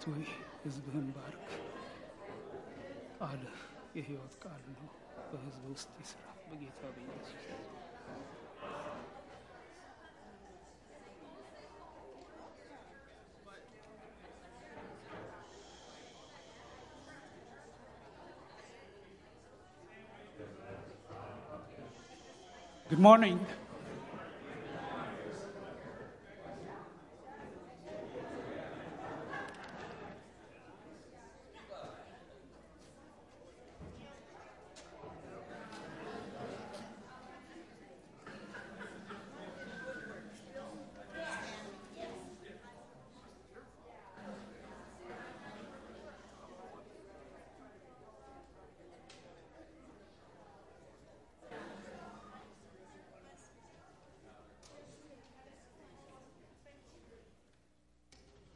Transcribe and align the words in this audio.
አቤቱ 0.00 0.02
ሕዝብህን 0.60 1.06
ባርክ። 1.16 1.48
ቃልህ 3.18 3.56
የሕይወት 3.96 4.34
ቃል 4.42 4.62
ነው። 4.74 4.88
በሕዝብ 5.30 5.64
ውስጥ 5.72 5.90
ይስራ 6.02 6.20
በጌታ 6.48 6.80
በኢየሱስ 6.94 7.44
Good 22.90 23.00
morning. 23.00 23.38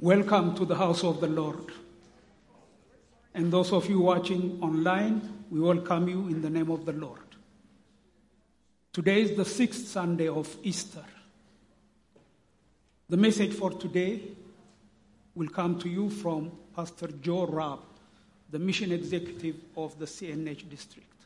Welcome 0.06 0.54
to 0.58 0.66
the 0.66 0.76
house 0.76 1.04
of 1.04 1.20
the 1.20 1.26
Lord. 1.26 1.72
And 3.34 3.52
those 3.52 3.74
of 3.74 3.90
you 3.90 4.02
watching 4.02 4.60
online, 4.62 5.46
we 5.50 5.60
welcome 5.60 6.08
you 6.08 6.28
in 6.28 6.44
the 6.44 6.50
name 6.52 6.70
of 6.70 6.86
the 6.86 6.92
Lord. 6.92 7.24
Today 8.94 9.24
is 9.24 9.36
the 9.36 9.44
sixth 9.44 9.88
Sunday 9.88 10.28
of 10.28 10.56
Easter. 10.62 11.04
The 13.10 13.18
message 13.18 13.54
for 13.54 13.72
today 13.72 14.22
will 15.34 15.48
come 15.48 15.80
to 15.80 15.90
you 15.90 16.12
from 16.12 16.52
Pastor 16.76 17.08
Joe 17.08 17.48
Rabb, 17.48 17.80
the 18.52 18.60
mission 18.60 18.92
executive 18.92 19.56
of 19.76 19.98
the 19.98 20.06
CNH 20.06 20.70
district. 20.70 21.20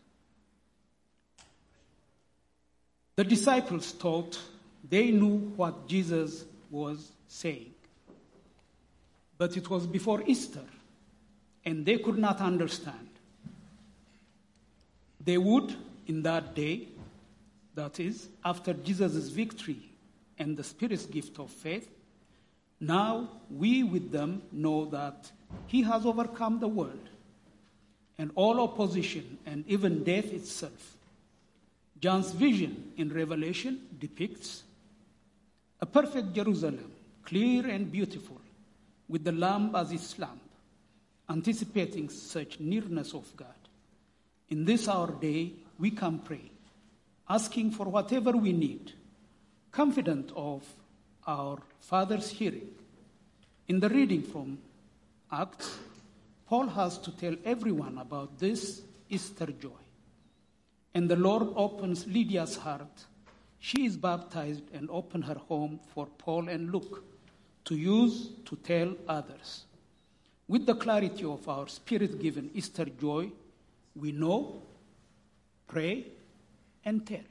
The 3.17 3.25
disciples 3.25 3.91
thought 3.91 4.39
they 4.89 5.11
knew 5.11 5.51
what 5.57 5.85
Jesus 5.85 6.45
was 6.71 7.11
saying. 7.27 7.73
But 9.39 9.57
it 9.57 9.67
was 9.69 9.87
before 9.87 10.21
Easter, 10.27 10.65
and 11.65 11.83
they 11.85 11.97
could 11.97 12.19
not 12.19 12.41
understand. 12.41 13.09
They 15.23 15.37
would, 15.37 15.73
in 16.07 16.21
that 16.23 16.53
day, 16.53 16.89
that 17.73 17.99
is, 17.99 18.27
after 18.43 18.73
Jesus' 18.73 19.29
victory 19.29 19.79
and 20.37 20.55
the 20.55 20.63
Spirit's 20.63 21.05
gift 21.05 21.39
of 21.39 21.49
faith, 21.49 21.89
now 22.79 23.29
we 23.49 23.83
with 23.83 24.11
them 24.11 24.41
know 24.51 24.85
that 24.85 25.31
He 25.67 25.81
has 25.83 26.05
overcome 26.05 26.59
the 26.59 26.67
world 26.67 27.09
and 28.17 28.31
all 28.35 28.59
opposition 28.59 29.37
and 29.45 29.63
even 29.67 30.03
death 30.03 30.33
itself. 30.33 30.97
John's 32.01 32.31
vision 32.31 32.91
in 32.97 33.13
Revelation 33.13 33.79
depicts 33.99 34.63
a 35.81 35.85
perfect 35.85 36.33
Jerusalem, 36.33 36.91
clear 37.23 37.67
and 37.67 37.89
beautiful, 37.91 38.39
with 39.09 39.23
the 39.23 39.31
Lamb 39.31 39.75
as 39.75 39.91
its 39.91 40.17
lamp, 40.19 40.39
anticipating 41.27 42.07
such 42.09 42.59
nearness 42.59 43.13
of 43.13 43.35
God. 43.35 43.47
In 44.49 44.65
this 44.65 44.87
our 44.87 45.11
day, 45.11 45.53
we 45.79 45.91
can 45.91 46.19
pray, 46.19 46.51
asking 47.27 47.71
for 47.71 47.87
whatever 47.87 48.31
we 48.31 48.53
need, 48.53 48.93
confident 49.71 50.31
of 50.35 50.63
our 51.27 51.59
Father's 51.79 52.29
hearing. 52.29 52.69
In 53.67 53.79
the 53.79 53.89
reading 53.89 54.21
from 54.21 54.59
Acts, 55.31 55.77
Paul 56.47 56.67
has 56.67 56.97
to 56.99 57.11
tell 57.11 57.35
everyone 57.45 57.97
about 57.97 58.39
this 58.39 58.81
Easter 59.09 59.47
joy. 59.47 59.69
And 60.93 61.09
the 61.09 61.15
Lord 61.15 61.49
opens 61.55 62.07
Lydia's 62.07 62.55
heart. 62.57 63.05
She 63.59 63.85
is 63.85 63.97
baptized 63.97 64.63
and 64.73 64.89
opened 64.89 65.25
her 65.25 65.35
home 65.35 65.79
for 65.93 66.07
Paul 66.17 66.49
and 66.49 66.71
Luke 66.71 67.03
to 67.69 67.75
use 67.75 68.29
to 68.45 68.55
tell 68.55 68.95
others. 69.07 69.65
With 70.47 70.65
the 70.65 70.73
clarity 70.73 71.23
of 71.23 71.47
our 71.47 71.67
spirit 71.67 72.19
given 72.19 72.49
Easter 72.55 72.85
joy, 72.85 73.29
we 73.95 74.11
know, 74.11 74.63
pray, 75.67 76.07
and 76.83 77.05
tell. 77.05 77.29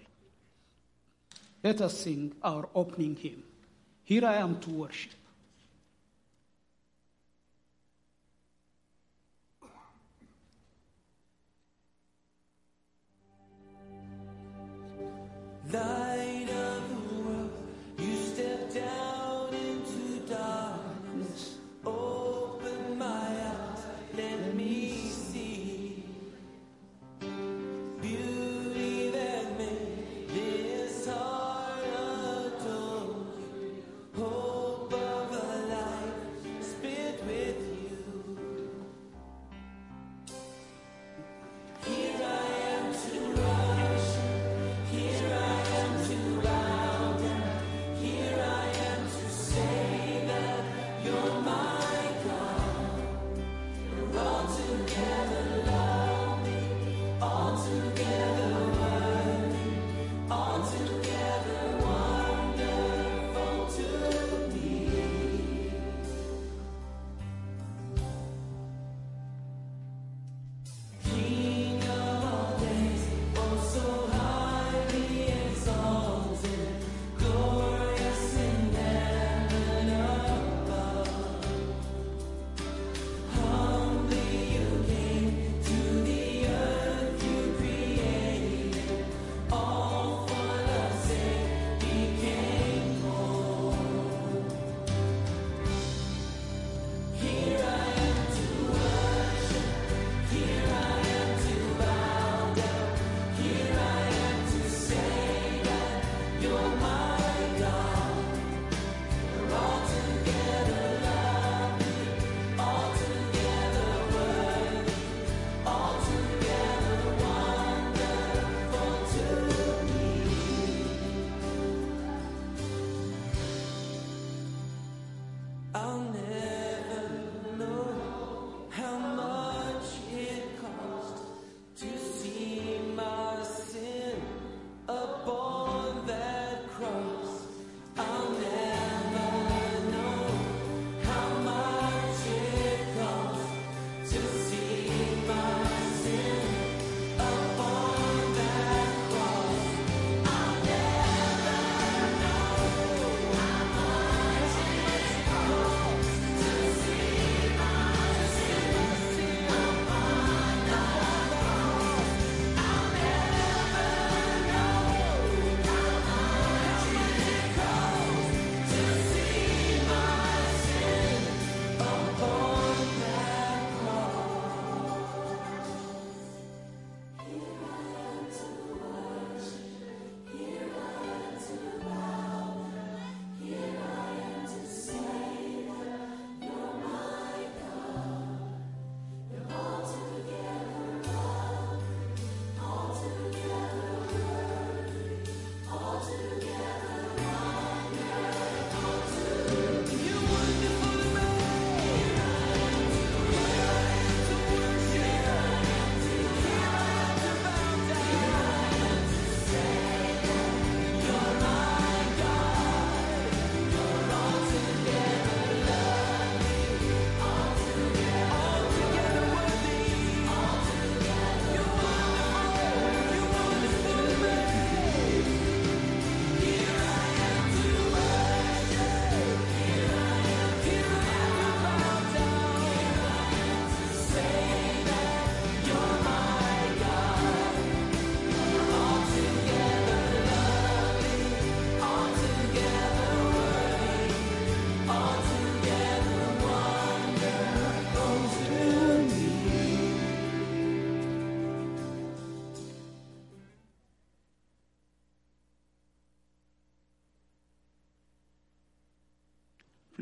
Let 1.64 1.80
us 1.80 1.98
sing 1.98 2.36
our 2.40 2.68
opening 2.72 3.16
hymn. 3.16 3.42
Here 4.04 4.24
I 4.24 4.34
am 4.34 4.60
to 4.60 4.70
worship. 4.70 5.10
Light 15.72 16.27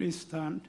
Please 0.06 0.20
stand. 0.20 0.61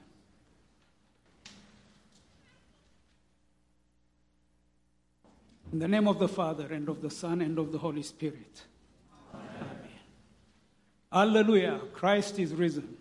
In 5.72 5.78
the 5.78 5.86
name 5.86 6.08
of 6.08 6.18
the 6.18 6.26
Father, 6.26 6.66
and 6.72 6.88
of 6.88 7.02
the 7.02 7.08
Son, 7.08 7.40
and 7.40 7.56
of 7.56 7.70
the 7.70 7.78
Holy 7.78 8.02
Spirit. 8.02 8.64
Amen. 9.32 9.78
Hallelujah. 11.12 11.82
Christ 11.94 12.40
is 12.40 12.52
risen. 12.52 12.96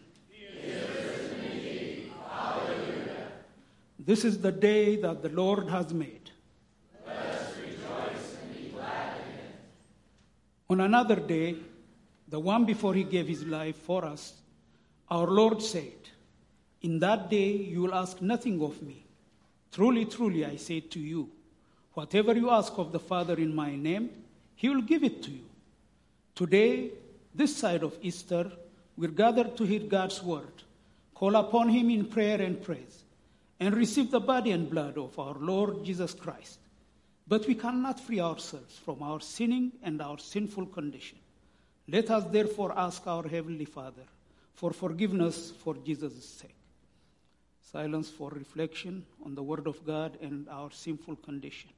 This 3.97 4.23
is 4.23 4.39
the 4.39 4.51
day 4.51 4.95
that 4.97 5.23
the 5.23 5.29
Lord 5.29 5.67
has 5.69 5.91
made. 5.91 6.29
Let 7.07 7.17
us 7.17 7.57
rejoice 7.57 8.37
and 8.43 8.55
be 8.55 8.69
glad 8.69 9.15
in 9.15 9.39
it. 9.39 9.55
On 10.69 10.81
another 10.81 11.15
day, 11.15 11.55
the 12.27 12.39
one 12.39 12.63
before 12.63 12.93
he 12.93 13.03
gave 13.03 13.27
his 13.27 13.43
life 13.43 13.77
for 13.77 14.05
us, 14.05 14.33
our 15.09 15.25
Lord 15.25 15.63
said, 15.63 15.93
In 16.81 16.99
that 16.99 17.29
day 17.29 17.51
you 17.51 17.81
will 17.81 17.95
ask 17.95 18.21
nothing 18.21 18.61
of 18.61 18.81
me. 18.81 19.03
Truly, 19.71 20.05
truly, 20.05 20.45
I 20.45 20.55
say 20.55 20.79
to 20.79 20.99
you, 20.99 21.29
whatever 21.93 22.33
you 22.33 22.49
ask 22.49 22.77
of 22.77 22.91
the 22.91 22.99
Father 22.99 23.35
in 23.35 23.55
my 23.55 23.75
name, 23.75 24.09
he 24.55 24.69
will 24.69 24.81
give 24.81 25.03
it 25.03 25.21
to 25.23 25.31
you. 25.31 25.45
Today, 26.35 26.91
this 27.33 27.55
side 27.55 27.83
of 27.83 27.97
Easter, 28.01 28.51
we're 28.95 29.09
gathered 29.09 29.55
to 29.57 29.63
hear 29.63 29.81
God's 29.81 30.21
word, 30.23 30.63
call 31.13 31.35
upon 31.35 31.69
him 31.69 31.89
in 31.89 32.05
prayer 32.05 32.41
and 32.41 32.61
praise, 32.61 33.03
and 33.59 33.75
receive 33.75 34.11
the 34.11 34.19
body 34.19 34.51
and 34.51 34.69
blood 34.69 34.97
of 34.97 35.17
our 35.19 35.35
Lord 35.39 35.83
Jesus 35.83 36.13
Christ. 36.13 36.59
But 37.27 37.45
we 37.45 37.55
cannot 37.55 37.99
free 37.99 38.19
ourselves 38.19 38.79
from 38.83 39.03
our 39.03 39.19
sinning 39.19 39.73
and 39.83 40.01
our 40.01 40.17
sinful 40.17 40.67
condition. 40.67 41.17
Let 41.87 42.09
us 42.09 42.23
therefore 42.31 42.77
ask 42.77 43.05
our 43.05 43.27
Heavenly 43.27 43.65
Father 43.65 44.03
for 44.55 44.71
forgiveness 44.73 45.53
for 45.63 45.75
Jesus' 45.75 46.25
sake. 46.25 46.56
Silence 47.71 48.09
for 48.09 48.29
reflection 48.29 49.05
on 49.25 49.35
the 49.35 49.43
Word 49.43 49.67
of 49.67 49.85
God 49.85 50.17
and 50.21 50.47
our 50.47 50.71
sinful 50.71 51.17
condition. 51.17 51.69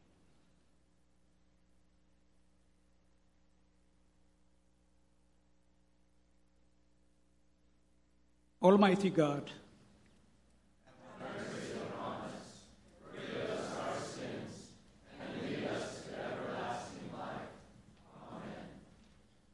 Almighty 8.61 9.09
God, 9.09 9.49
have 10.85 11.19
mercy 11.19 11.73
upon 11.73 12.17
us. 12.21 12.33
Forgive 13.03 13.49
us 13.49 13.77
our 13.81 13.99
sins 13.99 14.53
and 15.19 15.41
lead 15.41 15.63
us 15.69 16.03
everlasting 16.13 17.09
life. 17.17 17.49
Amen. 18.31 18.67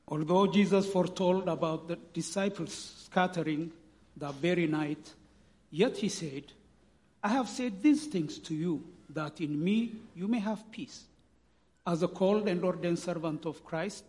Although 0.10 0.48
Jesus 0.48 0.86
foretold 0.92 1.48
about 1.48 1.88
the 1.88 1.98
disciples 2.12 3.06
scattering 3.06 3.72
that 4.18 4.34
very 4.34 4.68
night, 4.68 5.14
yet 5.72 5.98
he 5.98 6.10
said, 6.10 6.44
I 7.24 7.30
have 7.30 7.50
said 7.50 7.82
these 7.82 8.06
things 8.08 8.38
to 8.40 8.54
you, 8.54 8.84
that 9.10 9.42
in 9.42 9.64
me 9.64 9.96
you 10.16 10.28
may 10.28 10.40
have 10.40 10.72
peace. 10.72 11.06
As 11.88 12.04
a 12.04 12.08
called 12.08 12.48
and 12.48 12.64
ordained 12.64 13.00
servant 13.00 13.46
of 13.46 13.64
Christ, 13.64 14.04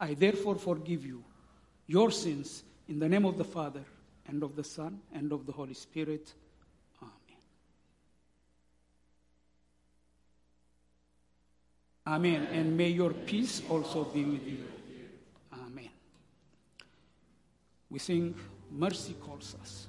I 0.00 0.14
therefore 0.14 0.56
forgive 0.56 1.04
you 1.04 1.24
your 1.86 2.10
sins 2.10 2.62
in 2.88 2.98
the 2.98 3.08
name 3.08 3.24
of 3.24 3.36
the 3.36 3.44
Father, 3.44 3.84
and 4.26 4.42
of 4.42 4.54
the 4.56 4.64
Son, 4.64 5.00
and 5.12 5.32
of 5.32 5.46
the 5.46 5.52
Holy 5.52 5.74
Spirit. 5.74 6.32
Amen. 7.02 7.38
Amen. 12.06 12.48
And 12.52 12.76
may 12.76 12.88
your 12.88 13.12
peace 13.12 13.62
also 13.68 14.04
be 14.04 14.24
with 14.24 14.46
you. 14.46 14.64
Amen. 15.52 15.90
We 17.90 17.98
sing, 17.98 18.34
Mercy 18.70 19.14
Calls 19.14 19.56
Us. 19.60 19.86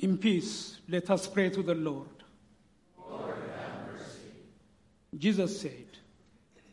In 0.00 0.16
peace, 0.16 0.78
let 0.88 1.10
us 1.10 1.26
pray 1.26 1.50
to 1.50 1.62
the 1.62 1.74
Lord. 1.74 2.08
Jesus 5.16 5.60
said, 5.60 5.86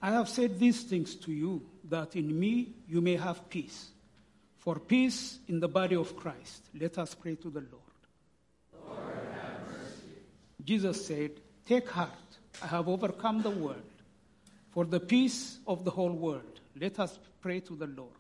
I 0.02 0.12
have 0.12 0.30
said 0.30 0.58
these 0.58 0.84
things 0.84 1.16
to 1.16 1.34
you, 1.34 1.62
that 1.90 2.16
in 2.16 2.40
me 2.40 2.70
you 2.88 3.02
may 3.02 3.18
have 3.18 3.50
peace. 3.50 3.90
For 4.60 4.80
peace 4.80 5.40
in 5.50 5.60
the 5.60 5.68
body 5.68 5.96
of 5.96 6.16
Christ, 6.16 6.70
let 6.80 6.98
us 6.98 7.16
pray 7.16 7.36
to 7.36 7.50
the 7.50 7.64
Lord. 7.72 8.98
Jesus 10.64 11.06
said, 11.06 11.32
Take 11.66 11.90
heart, 11.90 12.12
I 12.62 12.68
have 12.68 12.88
overcome 12.88 13.42
the 13.42 13.50
world. 13.50 13.84
For 14.72 14.86
the 14.86 15.00
peace 15.02 15.60
of 15.68 15.84
the 15.84 15.92
whole 15.92 16.12
world, 16.12 16.62
let 16.80 16.98
us 17.00 17.18
pray 17.42 17.60
to 17.62 17.76
the 17.76 17.88
Lord. 17.88 18.12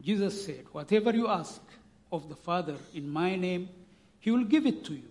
Jesus 0.00 0.46
said, 0.46 0.64
Whatever 0.72 1.12
you 1.12 1.28
ask 1.28 1.60
of 2.12 2.28
the 2.28 2.36
Father 2.36 2.76
in 2.94 3.08
my 3.08 3.36
name, 3.36 3.68
he 4.20 4.30
will 4.30 4.44
give 4.44 4.66
it 4.66 4.84
to 4.84 4.94
you 4.94 5.10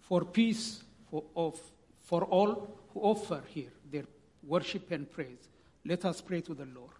for 0.00 0.24
peace 0.24 0.82
for, 1.10 1.24
of, 1.36 1.58
for 2.02 2.24
all 2.24 2.68
who 2.92 3.00
offer 3.00 3.42
here 3.48 3.72
their 3.90 4.04
worship 4.42 4.90
and 4.90 5.10
praise. 5.10 5.48
Let 5.84 6.04
us 6.04 6.20
pray 6.20 6.40
to 6.42 6.54
the 6.54 6.66
Lord. 6.66 6.90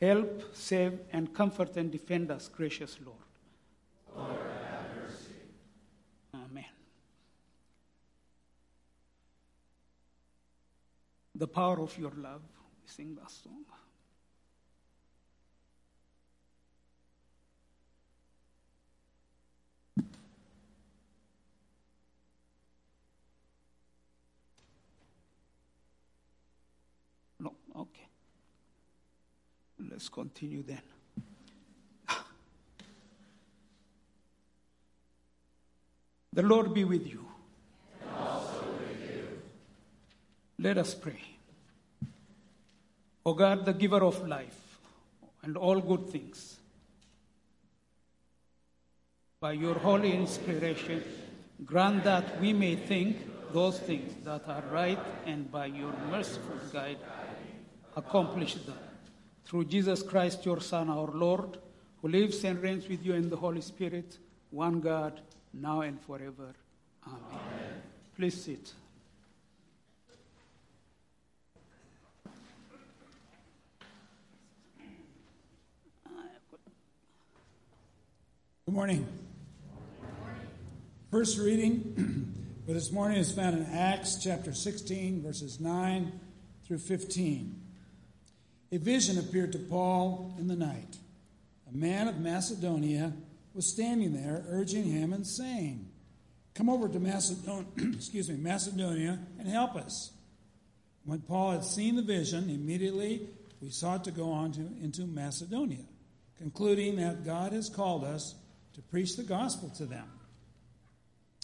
Help, 0.00 0.54
save, 0.54 0.98
and 1.12 1.32
comfort 1.34 1.76
and 1.76 1.90
defend 1.92 2.30
us, 2.30 2.48
gracious 2.48 2.96
Lord. 3.04 3.18
Lord. 4.16 4.38
Have 4.70 5.02
mercy. 5.02 5.34
Amen. 6.34 6.64
The 11.34 11.46
power 11.46 11.80
of 11.80 11.98
your 11.98 12.12
love. 12.16 12.40
We 12.82 12.88
sing 12.88 13.14
that 13.16 13.30
song. 13.30 13.64
No, 27.38 27.54
okay. 27.76 28.06
Let's 30.00 30.08
continue 30.08 30.62
then. 30.62 30.80
The 36.32 36.42
Lord 36.42 36.72
be 36.72 36.84
with 36.84 37.06
you. 37.06 37.26
Let 40.58 40.78
us 40.78 40.94
pray. 40.94 41.20
O 43.26 43.34
God, 43.34 43.66
the 43.66 43.74
giver 43.74 44.02
of 44.02 44.26
life 44.26 44.78
and 45.42 45.58
all 45.58 45.78
good 45.82 46.08
things, 46.08 46.56
by 49.38 49.52
your 49.52 49.74
holy 49.74 50.14
inspiration, 50.14 51.04
grant 51.66 52.04
that 52.04 52.40
we 52.40 52.54
may 52.54 52.74
think 52.74 53.18
those 53.52 53.78
things 53.78 54.14
that 54.24 54.48
are 54.48 54.64
right 54.72 54.98
and 55.26 55.52
by 55.52 55.66
your 55.66 55.92
merciful 56.08 56.56
guide 56.72 56.96
accomplish 57.96 58.54
them. 58.54 58.78
Through 59.44 59.64
Jesus 59.64 60.02
Christ, 60.02 60.44
your 60.46 60.60
Son, 60.60 60.88
our 60.88 61.10
Lord, 61.12 61.58
who 62.02 62.08
lives 62.08 62.44
and 62.44 62.62
reigns 62.62 62.88
with 62.88 63.04
you 63.04 63.14
in 63.14 63.28
the 63.28 63.36
Holy 63.36 63.60
Spirit, 63.60 64.18
one 64.50 64.80
God, 64.80 65.20
now 65.52 65.80
and 65.80 66.00
forever. 66.00 66.54
Amen. 67.06 67.82
Please 68.16 68.44
sit. 68.44 68.72
Good 78.66 78.74
morning. 78.74 79.06
First 81.10 81.40
reading 81.40 82.32
for 82.64 82.72
this 82.72 82.92
morning 82.92 83.18
is 83.18 83.32
found 83.32 83.56
in 83.56 83.66
Acts 83.66 84.22
chapter 84.22 84.54
16, 84.54 85.22
verses 85.22 85.58
9 85.58 86.12
through 86.64 86.78
15. 86.78 87.69
A 88.72 88.78
vision 88.78 89.18
appeared 89.18 89.52
to 89.52 89.58
Paul 89.58 90.34
in 90.38 90.46
the 90.46 90.56
night. 90.56 90.96
A 91.72 91.76
man 91.76 92.08
of 92.08 92.20
Macedonia 92.20 93.12
was 93.54 93.66
standing 93.66 94.12
there, 94.12 94.44
urging 94.48 94.84
him 94.84 95.12
and 95.12 95.26
saying, 95.26 95.88
Come 96.54 96.68
over 96.68 96.88
to 96.88 96.98
Macedon- 96.98 97.66
excuse 97.94 98.28
me, 98.28 98.36
Macedonia 98.36 99.18
and 99.38 99.48
help 99.48 99.76
us. 99.76 100.12
When 101.04 101.20
Paul 101.20 101.52
had 101.52 101.64
seen 101.64 101.96
the 101.96 102.02
vision, 102.02 102.50
immediately 102.50 103.28
we 103.60 103.70
sought 103.70 104.04
to 104.04 104.10
go 104.10 104.30
on 104.30 104.52
to, 104.52 104.60
into 104.60 105.02
Macedonia, 105.02 105.84
concluding 106.38 106.96
that 106.96 107.24
God 107.24 107.52
has 107.52 107.68
called 107.68 108.04
us 108.04 108.34
to 108.74 108.82
preach 108.82 109.16
the 109.16 109.22
gospel 109.22 109.70
to 109.70 109.86
them. 109.86 110.06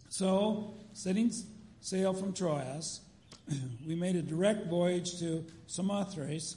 So, 0.08 0.74
setting 0.92 1.32
sail 1.80 2.14
from 2.14 2.32
Troas, 2.32 3.00
we 3.86 3.94
made 3.94 4.16
a 4.16 4.22
direct 4.22 4.66
voyage 4.66 5.18
to 5.18 5.44
Samothrace, 5.66 6.56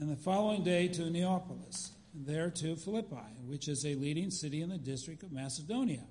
and 0.00 0.08
the 0.08 0.16
following 0.16 0.62
day 0.62 0.86
to 0.86 1.10
Neapolis, 1.10 1.90
and 2.14 2.24
there 2.24 2.50
to 2.50 2.76
Philippi, 2.76 3.16
which 3.44 3.66
is 3.66 3.84
a 3.84 3.94
leading 3.96 4.30
city 4.30 4.62
in 4.62 4.68
the 4.68 4.78
district 4.78 5.24
of 5.24 5.32
Macedonia, 5.32 6.04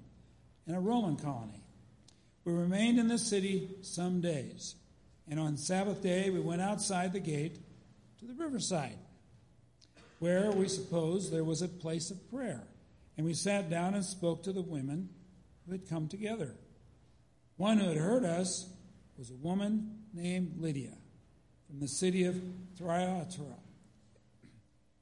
and 0.65 0.75
a 0.75 0.79
Roman 0.79 1.15
colony. 1.15 1.63
We 2.43 2.53
remained 2.53 2.99
in 2.99 3.07
this 3.07 3.25
city 3.25 3.69
some 3.81 4.19
days, 4.19 4.75
and 5.29 5.39
on 5.39 5.55
Sabbath 5.55 6.03
day 6.03 6.29
we 6.29 6.39
went 6.39 6.61
outside 6.61 7.13
the 7.13 7.19
gate 7.21 7.59
to 8.19 8.25
the 8.25 8.33
riverside, 8.33 8.97
where 10.19 10.51
we 10.51 10.67
supposed 10.67 11.31
there 11.31 11.45
was 11.45 11.61
a 11.61 11.67
place 11.67 12.11
of 12.11 12.29
prayer. 12.29 12.63
And 13.15 13.25
we 13.25 13.33
sat 13.33 13.69
down 13.69 13.95
and 13.95 14.05
spoke 14.05 14.43
to 14.43 14.53
the 14.53 14.61
women 14.61 15.09
who 15.65 15.71
had 15.71 15.89
come 15.89 16.07
together. 16.07 16.55
One 17.55 17.79
who 17.79 17.87
had 17.87 17.97
heard 17.97 18.25
us 18.25 18.69
was 19.17 19.31
a 19.31 19.35
woman 19.35 20.03
named 20.13 20.57
Lydia 20.59 20.93
from 21.67 21.79
the 21.79 21.87
city 21.87 22.25
of 22.25 22.39
Thyatira, 22.77 23.57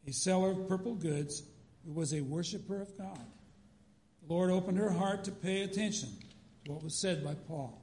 a 0.07 0.13
seller 0.13 0.51
of 0.51 0.67
purple 0.67 0.95
goods 0.95 1.43
who 1.85 1.93
was 1.93 2.13
a 2.13 2.21
worshiper 2.21 2.81
of 2.81 2.97
God. 2.97 3.25
The 4.27 4.33
Lord 4.33 4.51
opened 4.51 4.77
her 4.77 4.91
heart 4.91 5.23
to 5.25 5.31
pay 5.31 5.61
attention 5.61 6.09
to 6.65 6.71
what 6.71 6.83
was 6.83 6.99
said 6.99 7.23
by 7.23 7.35
Paul. 7.47 7.81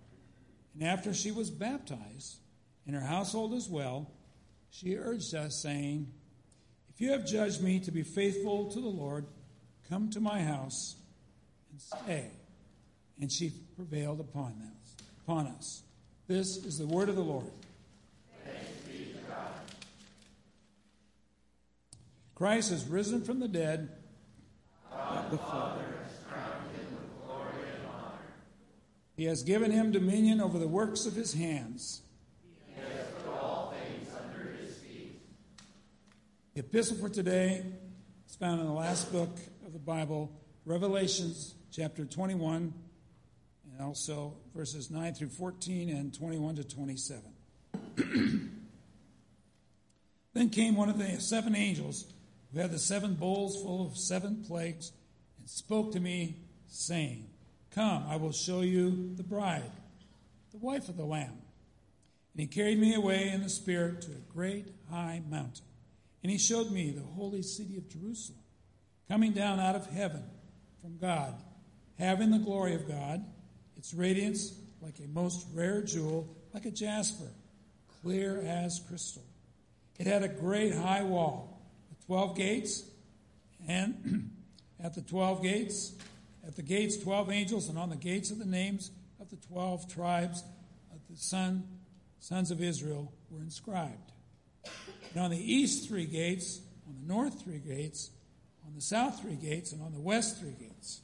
And 0.75 0.85
after 0.85 1.13
she 1.13 1.31
was 1.31 1.51
baptized, 1.51 2.39
and 2.87 2.97
her 2.97 3.03
household 3.03 3.55
as 3.55 3.69
well, 3.69 4.11
she 4.71 4.97
urged 4.97 5.35
us, 5.35 5.61
saying, 5.63 6.09
If 6.95 7.01
you 7.01 7.13
have 7.13 7.27
judged 7.27 7.63
me 7.63 7.79
to 7.81 7.93
be 7.93 8.03
faithful 8.03 8.71
to 8.73 8.81
the 8.81 8.89
Lord, 8.89 9.27
come 9.89 10.11
to 10.11 10.21
my 10.21 10.43
house 10.43 10.97
and 11.71 11.81
stay. 11.81 12.31
And 13.21 13.31
she 13.31 13.53
prevailed 13.77 14.21
upon 14.21 14.55
us. 14.63 14.95
Upon 15.25 15.47
us. 15.47 15.83
This 16.27 16.57
is 16.57 16.79
the 16.79 16.87
word 16.87 17.09
of 17.09 17.17
the 17.17 17.23
Lord. 17.23 17.51
Christ 22.43 22.71
has 22.71 22.85
risen 22.89 23.23
from 23.23 23.39
the 23.39 23.47
dead. 23.47 23.89
The 24.91 25.39
Father. 25.39 25.85
Crown 26.29 26.63
him 26.75 26.87
with 26.97 27.25
glory 27.25 27.53
and 27.73 27.87
honor. 27.89 28.19
He 29.15 29.27
has 29.27 29.45
given 29.45 29.71
him 29.71 29.93
dominion 29.93 30.41
over 30.41 30.59
the 30.59 30.67
works 30.67 31.07
of 31.07 31.15
his 31.15 31.35
hands. 31.35 32.03
He 32.67 32.81
has 32.81 33.07
put 33.25 33.41
all 33.41 33.73
things 33.73 34.09
under 34.21 34.57
his 34.61 34.77
feet. 34.79 35.21
The 36.55 36.63
epistle 36.63 36.97
for 36.97 37.09
today 37.09 37.65
is 38.29 38.35
found 38.35 38.61
in 38.61 38.67
the 38.67 38.73
last 38.73 39.13
book 39.13 39.39
of 39.65 39.73
the 39.73 39.79
Bible, 39.79 40.33
Revelations 40.65 41.55
chapter 41.71 42.05
21, 42.05 42.75
and 43.71 43.81
also 43.81 44.35
verses 44.53 44.91
9 44.91 45.15
through 45.15 45.29
14 45.29 45.91
and 45.91 46.13
21 46.13 46.57
to 46.57 46.65
27. 46.65 47.23
then 50.35 50.51
came 50.51 50.75
one 50.75 50.89
of 50.89 50.99
the 50.99 51.21
seven 51.21 51.55
angels 51.55 52.13
who 52.53 52.61
had 52.61 52.71
the 52.71 52.79
seven 52.79 53.15
bowls 53.15 53.63
full 53.63 53.87
of 53.87 53.97
seven 53.97 54.45
plagues 54.47 54.93
and 55.39 55.49
spoke 55.49 55.93
to 55.93 56.01
me, 56.01 56.37
saying, 56.69 57.27
Come, 57.71 58.05
I 58.09 58.17
will 58.17 58.33
show 58.33 58.61
you 58.61 59.15
the 59.17 59.23
bride, 59.23 59.71
the 60.51 60.59
wife 60.59 60.89
of 60.89 60.97
the 60.97 61.05
Lamb. 61.05 61.39
And 62.35 62.41
he 62.41 62.47
carried 62.47 62.79
me 62.79 62.95
away 62.95 63.29
in 63.29 63.43
the 63.43 63.49
Spirit 63.49 64.03
to 64.03 64.13
a 64.13 64.33
great 64.33 64.67
high 64.91 65.23
mountain. 65.29 65.65
And 66.23 66.31
he 66.31 66.39
showed 66.39 66.71
me 66.71 66.91
the 66.91 67.03
holy 67.03 67.43
city 67.43 67.77
of 67.77 67.89
Jerusalem, 67.89 68.41
coming 69.09 69.33
down 69.33 69.59
out 69.59 69.75
of 69.75 69.87
heaven 69.87 70.23
from 70.81 70.99
God, 70.99 71.35
having 71.99 72.31
the 72.31 72.39
glory 72.39 72.75
of 72.75 72.89
God, 72.89 73.25
its 73.77 73.95
radiance 73.95 74.55
like 74.81 74.99
a 74.99 75.09
most 75.09 75.47
rare 75.55 75.83
jewel, 75.83 76.37
like 76.53 76.67
a 76.67 76.71
jasper, 76.71 77.29
clear 78.03 78.43
as 78.47 78.81
crystal. 78.89 79.25
It 79.99 80.07
had 80.07 80.23
a 80.23 80.29
great 80.29 80.75
high 80.75 81.03
wall 81.03 81.52
12 82.13 82.37
gates, 82.37 82.85
and 83.67 84.31
at 84.85 84.93
the 84.93 85.01
12 85.01 85.43
gates, 85.43 85.93
at 86.47 86.55
the 86.57 86.63
gates, 86.63 86.99
12 86.99 87.31
angels, 87.31 87.71
and 87.71 87.79
on 87.79 87.89
the 87.89 87.97
gates 87.97 88.31
of 88.31 88.39
the 88.39 88.45
names 88.45 88.91
of 89.19 89.31
the 89.31 89.37
12 89.37 89.91
tribes 89.91 90.45
of 90.93 91.01
the 91.09 91.17
son, 91.17 91.67
sons 92.21 92.51
of 92.51 92.61
Israel 92.61 93.11
were 93.31 93.41
inscribed. 93.41 94.13
And 95.15 95.23
on 95.23 95.31
the 95.31 95.39
east 95.39 95.89
three 95.89 96.05
gates, 96.05 96.61
on 96.87 96.97
the 97.01 97.11
north 97.11 97.41
three 97.41 97.61
gates, 97.61 98.11
on 98.67 98.75
the 98.75 98.83
south 98.83 99.23
three 99.23 99.37
gates, 99.37 99.73
and 99.73 99.81
on 99.81 99.95
the 99.95 100.01
west 100.01 100.39
three 100.39 100.55
gates. 100.61 101.01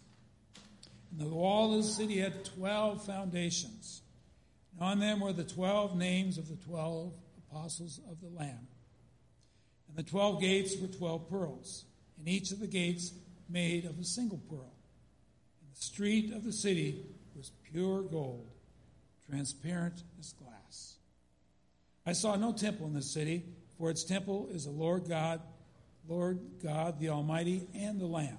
And 1.11 1.19
the 1.19 1.35
wall 1.35 1.75
of 1.75 1.85
the 1.85 1.88
city 1.88 2.19
had 2.19 2.45
12 2.45 3.03
foundations. 3.03 4.03
And 4.75 4.87
on 4.87 4.99
them 4.99 5.21
were 5.21 5.33
the 5.33 5.43
12 5.43 5.97
names 5.97 6.37
of 6.37 6.50
the 6.50 6.57
12 6.67 7.15
apostles 7.50 7.99
of 8.11 8.21
the 8.21 8.29
Lamb. 8.29 8.68
The 9.99 10.05
12 10.05 10.40
gates 10.40 10.76
were 10.81 10.87
12 10.87 11.28
pearls, 11.28 11.85
and 12.21 12.28
each 12.28 12.52
of 12.52 12.61
the 12.61 12.69
gates 12.69 13.12
made 13.49 13.85
of 13.85 13.99
a 13.99 14.05
single 14.05 14.40
pearl. 14.49 14.73
And 15.61 15.73
the 15.75 15.83
street 15.83 16.33
of 16.33 16.45
the 16.45 16.52
city 16.52 17.05
was 17.35 17.50
pure 17.73 18.02
gold, 18.02 18.47
transparent 19.28 20.05
as 20.21 20.35
glass. 20.35 20.99
I 22.07 22.12
saw 22.12 22.37
no 22.37 22.52
temple 22.52 22.87
in 22.87 22.95
the 22.95 23.02
city, 23.02 23.43
for 23.76 23.91
its 23.91 24.04
temple 24.04 24.49
is 24.52 24.67
the 24.67 24.71
Lord 24.71 25.08
God 25.08 25.41
Lord 26.06 26.39
God, 26.63 27.00
the 27.00 27.08
Almighty, 27.08 27.67
and 27.75 28.00
the 28.00 28.06
Lamb. 28.06 28.39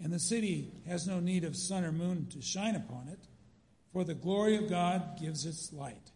And 0.00 0.12
the 0.12 0.20
city 0.20 0.70
has 0.86 1.04
no 1.04 1.18
need 1.18 1.42
of 1.42 1.56
sun 1.56 1.84
or 1.84 1.90
moon 1.90 2.28
to 2.30 2.40
shine 2.40 2.76
upon 2.76 3.08
it, 3.08 3.26
for 3.92 4.04
the 4.04 4.14
glory 4.14 4.54
of 4.56 4.70
God 4.70 5.18
gives 5.20 5.44
its 5.44 5.72
light, 5.72 6.12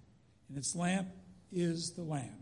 and 0.48 0.56
its 0.56 0.76
lamp 0.76 1.08
is 1.50 1.94
the 1.96 2.02
Lamb. 2.02 2.41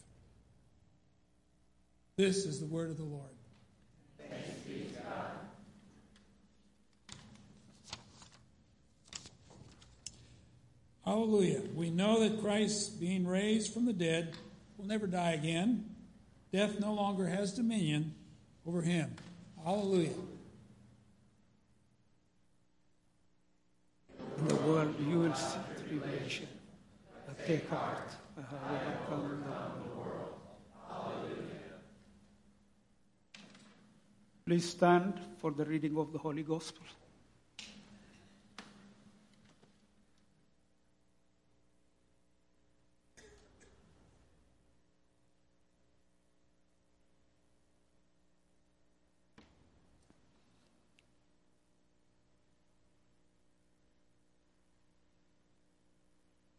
This 2.21 2.45
is 2.45 2.59
the 2.59 2.67
word 2.67 2.91
of 2.91 2.97
the 2.97 3.03
Lord. 3.03 3.31
Hallelujah. 11.03 11.61
We 11.73 11.89
know 11.89 12.19
that 12.19 12.39
Christ, 12.39 12.99
being 12.99 13.25
raised 13.25 13.73
from 13.73 13.87
the 13.87 13.93
dead, 13.93 14.35
will 14.77 14.85
never 14.85 15.07
die 15.07 15.31
again. 15.31 15.95
Death 16.53 16.79
no 16.79 16.93
longer 16.93 17.25
has 17.25 17.53
dominion 17.53 18.13
over 18.67 18.83
him. 18.83 19.15
Hallelujah. 19.65 20.13
In 24.37 24.47
the 24.47 24.55
world 24.57 24.93
you 25.09 25.21
will 25.21 25.33
see 25.33 25.57
tribulation. 25.75 26.47
But 27.25 27.47
take 27.47 27.67
heart. 27.67 28.11
Uh-huh. 28.37 28.55
I 28.69 28.73
have 28.73 29.11
overcome 29.11 29.41
the 29.41 29.49
world. 29.49 29.70
Please 34.45 34.69
stand 34.69 35.13
for 35.37 35.51
the 35.51 35.63
reading 35.63 35.97
of 35.97 36.11
the 36.11 36.17
Holy 36.17 36.43
Gospel. 36.43 36.83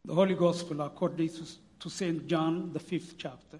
The 0.05 0.13
Holy 0.13 0.35
Gospel 0.35 0.81
according 0.81 1.29
to, 1.79 1.89
St. 1.89 2.27
John, 2.27 2.71
the 2.71 2.79
fifth 2.79 3.15
chapter. 3.17 3.59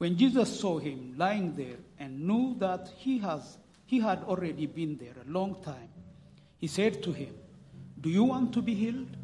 When 0.00 0.16
Jesus 0.16 0.58
saw 0.58 0.78
him 0.78 1.12
lying 1.18 1.54
there 1.56 1.76
and 1.98 2.26
knew 2.26 2.56
that 2.58 2.88
he, 2.96 3.18
has, 3.18 3.58
he 3.84 4.00
had 4.00 4.22
already 4.24 4.64
been 4.64 4.96
there 4.96 5.12
a 5.22 5.30
long 5.30 5.62
time, 5.62 5.90
he 6.56 6.68
said 6.68 7.02
to 7.02 7.12
him, 7.12 7.34
Do 8.00 8.08
you 8.08 8.24
want 8.24 8.54
to 8.54 8.62
be 8.62 8.74
healed? 8.74 9.14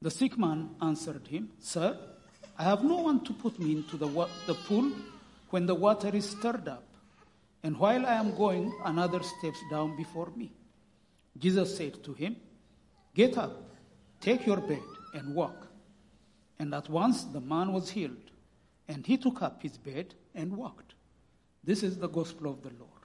The 0.00 0.12
sick 0.12 0.38
man 0.38 0.70
answered 0.80 1.26
him, 1.26 1.50
Sir, 1.58 1.98
I 2.56 2.62
have 2.62 2.84
no 2.84 2.98
one 2.98 3.24
to 3.24 3.32
put 3.32 3.58
me 3.58 3.72
into 3.72 3.96
the, 3.96 4.06
wa- 4.06 4.28
the 4.46 4.54
pool 4.54 4.92
when 5.50 5.66
the 5.66 5.74
water 5.74 6.14
is 6.14 6.30
stirred 6.30 6.68
up, 6.68 6.84
and 7.64 7.76
while 7.76 8.06
I 8.06 8.14
am 8.14 8.36
going, 8.36 8.72
another 8.84 9.20
steps 9.24 9.58
down 9.68 9.96
before 9.96 10.30
me. 10.36 10.52
Jesus 11.36 11.76
said 11.76 12.04
to 12.04 12.12
him, 12.12 12.36
Get 13.16 13.36
up, 13.36 13.68
take 14.20 14.46
your 14.46 14.58
bed, 14.58 14.84
and 15.12 15.34
walk. 15.34 15.66
And 16.60 16.72
at 16.72 16.88
once 16.88 17.24
the 17.24 17.40
man 17.40 17.72
was 17.72 17.90
healed, 17.90 18.27
and 18.88 19.06
he 19.06 19.16
took 19.16 19.42
up 19.42 19.62
his 19.62 19.76
bed 19.76 20.14
and 20.34 20.56
walked. 20.56 20.94
This 21.62 21.82
is 21.82 21.98
the 21.98 22.08
gospel 22.08 22.50
of 22.50 22.62
the 22.62 22.70
Lord. 22.78 22.97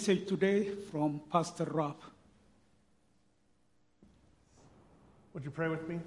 Message 0.00 0.26
today 0.26 0.64
from 0.90 1.20
Pastor 1.30 1.64
Rob. 1.64 1.94
Would 5.34 5.44
you 5.44 5.50
pray 5.50 5.68
with 5.68 5.86
me? 5.90 6.00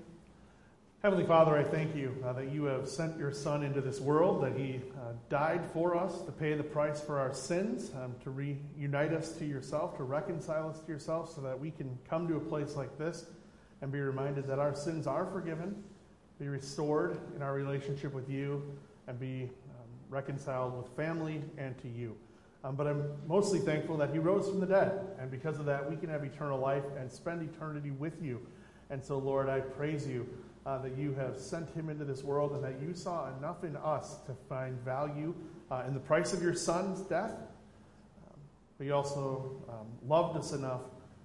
Heavenly 1.04 1.28
Father, 1.28 1.56
I 1.56 1.64
thank 1.64 1.96
you 1.96 2.16
uh, 2.26 2.34
that 2.34 2.52
you 2.52 2.64
have 2.64 2.90
sent 2.90 3.20
your 3.20 3.32
Son 3.32 3.62
into 3.62 3.82
this 3.82 4.02
world, 4.02 4.44
that 4.44 4.58
he 4.58 4.82
uh, 4.98 5.12
died 5.30 5.62
for 5.74 5.96
us 5.96 6.24
to 6.24 6.32
pay 6.32 6.56
the 6.56 6.64
price 6.64 7.02
for 7.02 7.20
our 7.20 7.36
sins, 7.36 7.92
um, 8.04 8.16
to 8.24 8.32
reunite 8.32 9.14
us 9.14 9.34
to 9.34 9.46
yourself, 9.46 9.96
to 9.98 10.04
reconcile 10.04 10.72
us 10.72 10.80
to 10.80 10.92
yourself, 10.92 11.32
so 11.32 11.42
that 11.42 11.60
we 11.60 11.70
can 11.70 11.96
come 12.10 12.28
to 12.28 12.38
a 12.38 12.40
place 12.40 12.76
like 12.76 12.98
this 12.98 13.28
and 13.84 13.92
be 13.92 14.00
reminded 14.00 14.48
that 14.48 14.58
our 14.58 14.74
sins 14.74 15.06
are 15.06 15.28
forgiven, 15.28 15.84
be 16.40 16.48
restored 16.48 17.20
in 17.36 17.44
our 17.44 17.54
relationship 17.54 18.12
with 18.12 18.28
you, 18.28 18.64
and 19.06 19.20
be 19.20 19.44
um, 19.44 19.88
reconciled 20.10 20.76
with 20.76 20.88
family 20.96 21.44
and 21.60 21.80
to 21.84 21.88
you. 21.88 22.18
Um, 22.64 22.76
but 22.76 22.88
I'm 22.88 23.04
mostly 23.28 23.60
thankful 23.60 23.98
that 23.98 24.12
he 24.12 24.20
rose 24.20 24.48
from 24.48 24.62
the 24.62 24.66
dead, 24.66 25.08
and 25.20 25.30
because 25.30 25.60
of 25.60 25.66
that, 25.66 25.90
we 25.90 25.98
can 25.98 26.10
have 26.10 26.24
eternal 26.24 26.60
life 26.60 26.84
and 26.98 27.12
spend 27.12 27.42
eternity 27.54 27.92
with 27.92 28.22
you. 28.22 28.40
And 28.90 29.04
so, 29.04 29.18
Lord, 29.18 29.50
I 29.50 29.60
praise 29.60 30.08
you 30.08 30.28
uh, 30.66 30.78
that 30.78 30.98
you 30.98 31.14
have 31.16 31.38
sent 31.38 31.70
him 31.72 31.90
into 31.90 32.06
this 32.06 32.24
world 32.24 32.54
and 32.54 32.64
that 32.64 32.82
you 32.82 32.94
saw 32.94 33.36
enough 33.38 33.64
in 33.64 33.76
us 33.76 34.18
to 34.28 34.34
find 34.48 34.80
value 34.80 35.34
uh, 35.72 35.84
in 35.88 35.94
the 35.94 36.00
price 36.00 36.32
of 36.32 36.42
your 36.42 36.54
son's 36.54 37.02
death. 37.02 37.32
Um, 37.32 38.40
but 38.78 38.88
you 38.88 38.94
also 38.94 39.62
um, 39.68 39.88
loved 40.08 40.38
us 40.38 40.54
enough 40.54 40.82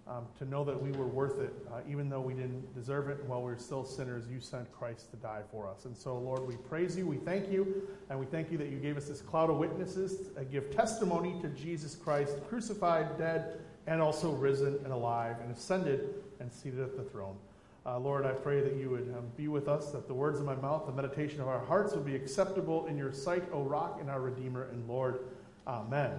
um, 0.09 0.25
to 0.38 0.44
know 0.44 0.64
that 0.64 0.81
we 0.81 0.90
were 0.92 1.07
worth 1.07 1.38
it, 1.38 1.53
uh, 1.71 1.81
even 1.88 2.09
though 2.09 2.21
we 2.21 2.33
didn't 2.33 2.75
deserve 2.75 3.09
it. 3.09 3.23
While 3.27 3.42
we 3.42 3.53
were 3.53 3.59
still 3.59 3.85
sinners, 3.85 4.25
you 4.31 4.40
sent 4.40 4.71
Christ 4.73 5.11
to 5.11 5.16
die 5.16 5.42
for 5.51 5.68
us. 5.68 5.85
And 5.85 5.97
so, 5.97 6.16
Lord, 6.16 6.47
we 6.47 6.57
praise 6.57 6.97
you, 6.97 7.07
we 7.07 7.18
thank 7.18 7.51
you, 7.51 7.87
and 8.09 8.18
we 8.18 8.27
thank 8.27 8.51
you 8.51 8.59
that 8.59 8.71
you 8.71 8.79
gave 8.79 8.97
us 8.97 9.07
this 9.07 9.21
cloud 9.21 9.51
of 9.51 9.59
witnesses 9.59 10.31
to 10.37 10.44
give 10.44 10.75
testimony 10.75 11.38
to 11.42 11.49
Jesus 11.49 11.94
Christ, 11.94 12.37
crucified, 12.49 13.18
dead, 13.18 13.61
and 13.87 14.01
also 14.01 14.33
risen 14.33 14.79
and 14.85 14.92
alive, 14.92 15.37
and 15.42 15.55
ascended 15.55 16.14
and 16.40 16.53
seated 16.53 16.81
at 16.81 16.97
the 16.97 17.03
throne. 17.03 17.37
Uh, 17.85 17.99
Lord, 17.99 18.27
I 18.27 18.33
pray 18.33 18.61
that 18.61 18.77
you 18.77 18.90
would 18.90 19.14
um, 19.16 19.25
be 19.37 19.49
with 19.49 19.68
us, 19.68 19.92
that 19.92 20.09
the 20.09 20.14
words 20.14 20.40
of 20.40 20.47
my 20.47 20.57
mouth, 20.57 20.85
the 20.87 20.92
meditation 20.92 21.40
of 21.40 21.49
our 21.49 21.64
hearts 21.64 21.94
would 21.94 22.05
be 22.05 22.14
acceptable 22.14 22.87
in 22.87 22.99
your 22.99 23.12
sight, 23.12 23.44
O 23.53 23.62
rock 23.62 23.99
and 24.01 24.11
our 24.11 24.21
Redeemer 24.21 24.68
and 24.73 24.87
Lord. 24.87 25.21
Amen. 25.66 26.12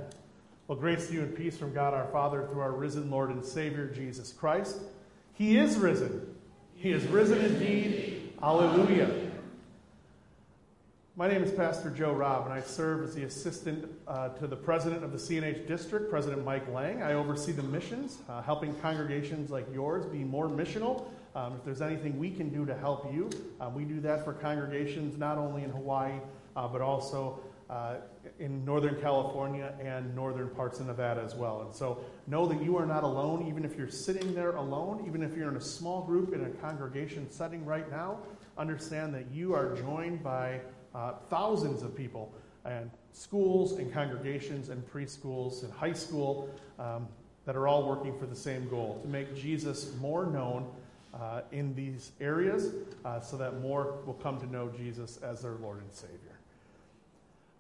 Well, 0.69 0.77
grace 0.77 1.08
to 1.08 1.13
you 1.13 1.21
and 1.21 1.36
peace 1.36 1.58
from 1.58 1.73
God 1.73 1.95
our 1.95 2.05
Father 2.12 2.45
through 2.45 2.62
our 2.62 2.73
risen 2.73 3.10
Lord 3.10 3.32
and 3.32 3.43
Savior, 3.43 3.88
Jesus 3.88 4.32
Christ. 4.32 4.77
He 5.34 5.58
is 5.58 5.77
risen. 5.77 6.36
He 6.75 6.91
is 6.91 7.03
risen 7.08 7.43
indeed. 7.43 8.34
Alleluia. 8.39 9.32
My 11.15 11.27
name 11.27 11.43
is 11.43 11.51
Pastor 11.51 11.89
Joe 11.89 12.13
Robb, 12.13 12.45
and 12.45 12.53
I 12.53 12.62
serve 12.62 13.03
as 13.03 13.15
the 13.15 13.23
assistant 13.23 13.89
uh, 14.08 14.29
to 14.29 14.45
the 14.45 14.55
president 14.55 15.03
of 15.03 15.12
the 15.12 15.17
CNH 15.17 15.65
district, 15.65 16.08
President 16.12 16.45
Mike 16.45 16.71
Lange. 16.71 17.01
I 17.01 17.13
oversee 17.13 17.51
the 17.51 17.63
missions, 17.63 18.19
uh, 18.29 18.43
helping 18.43 18.75
congregations 18.75 19.49
like 19.49 19.65
yours 19.73 20.05
be 20.05 20.19
more 20.19 20.47
missional. 20.47 21.08
Um, 21.34 21.55
if 21.55 21.65
there's 21.65 21.82
anything 21.82 22.19
we 22.19 22.29
can 22.29 22.49
do 22.49 22.67
to 22.67 22.75
help 22.75 23.12
you, 23.12 23.32
uh, 23.60 23.71
we 23.73 23.86
do 23.86 23.99
that 24.01 24.23
for 24.23 24.34
congregations 24.34 25.17
not 25.17 25.39
only 25.39 25.63
in 25.63 25.71
Hawaii, 25.71 26.19
uh, 26.55 26.67
but 26.67 26.82
also 26.82 27.39
uh, 27.69 27.95
in 28.39 28.65
Northern 28.65 28.99
California 28.99 29.73
and 29.79 30.15
northern 30.15 30.49
parts 30.49 30.79
of 30.79 30.88
Nevada 30.88 31.21
as 31.21 31.36
well. 31.36 31.62
And 31.62 31.73
so 31.73 31.99
know 32.27 32.47
that 32.47 32.63
you 32.63 32.77
are 32.77 32.86
not 32.86 33.03
alone, 33.03 33.47
even 33.47 33.63
if 33.63 33.77
you're 33.77 33.89
sitting 33.89 34.34
there 34.34 34.55
alone, 34.55 35.03
even 35.08 35.21
if 35.21 35.36
you're 35.36 35.49
in 35.49 35.58
a 35.58 35.62
small 35.62 36.01
group 36.01 36.34
in 36.34 36.45
a 36.45 36.49
congregation 36.49 37.29
setting 37.29 37.63
right 37.65 37.89
now. 37.91 38.19
Understand 38.58 39.13
that 39.13 39.29
you 39.32 39.53
are 39.53 39.75
joined 39.75 40.23
by 40.23 40.62
uh, 40.95 41.13
thousands 41.29 41.84
of 41.84 41.95
people 41.95 42.34
and 42.65 42.89
schools 43.13 43.73
and 43.73 43.93
congregations 43.93 44.69
and 44.69 44.86
preschools 44.91 45.63
and 45.63 45.71
high 45.71 45.93
school 45.93 46.49
um, 46.79 47.08
that 47.45 47.55
are 47.55 47.67
all 47.67 47.88
working 47.88 48.17
for 48.17 48.25
the 48.25 48.36
same 48.36 48.67
goal 48.69 48.99
to 49.01 49.08
make 49.08 49.36
Jesus 49.36 49.95
more 49.99 50.25
known 50.25 50.69
uh, 51.13 51.41
in 51.51 51.73
these 51.75 52.12
areas 52.19 52.73
uh, 53.05 53.19
so 53.19 53.38
that 53.38 53.62
more 53.62 53.99
will 54.05 54.13
come 54.15 54.39
to 54.39 54.45
know 54.47 54.69
Jesus 54.69 55.17
as 55.17 55.41
their 55.41 55.53
Lord 55.53 55.82
and 55.82 55.91
Savior. 55.91 56.29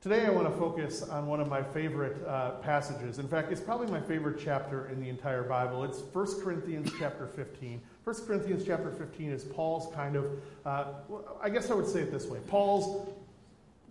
Today, 0.01 0.25
I 0.25 0.29
want 0.29 0.47
to 0.47 0.57
focus 0.57 1.03
on 1.03 1.27
one 1.27 1.41
of 1.41 1.49
my 1.49 1.61
favorite 1.61 2.25
uh, 2.25 2.51
passages. 2.61 3.19
In 3.19 3.27
fact, 3.27 3.51
it's 3.51 3.59
probably 3.59 3.87
my 3.87 3.99
favorite 3.99 4.39
chapter 4.41 4.87
in 4.87 5.01
the 5.01 5.09
entire 5.09 5.43
Bible. 5.43 5.83
It's 5.83 5.99
1 5.99 6.41
Corinthians 6.41 6.89
chapter 6.97 7.27
15. 7.27 7.81
1 8.05 8.15
Corinthians 8.25 8.63
chapter 8.65 8.91
15 8.91 9.29
is 9.29 9.43
Paul's 9.43 9.93
kind 9.93 10.15
of, 10.15 10.25
uh, 10.65 10.85
I 11.41 11.49
guess 11.49 11.69
I 11.69 11.73
would 11.73 11.85
say 11.85 11.99
it 11.99 12.13
this 12.13 12.27
way 12.27 12.39
Paul's 12.47 13.09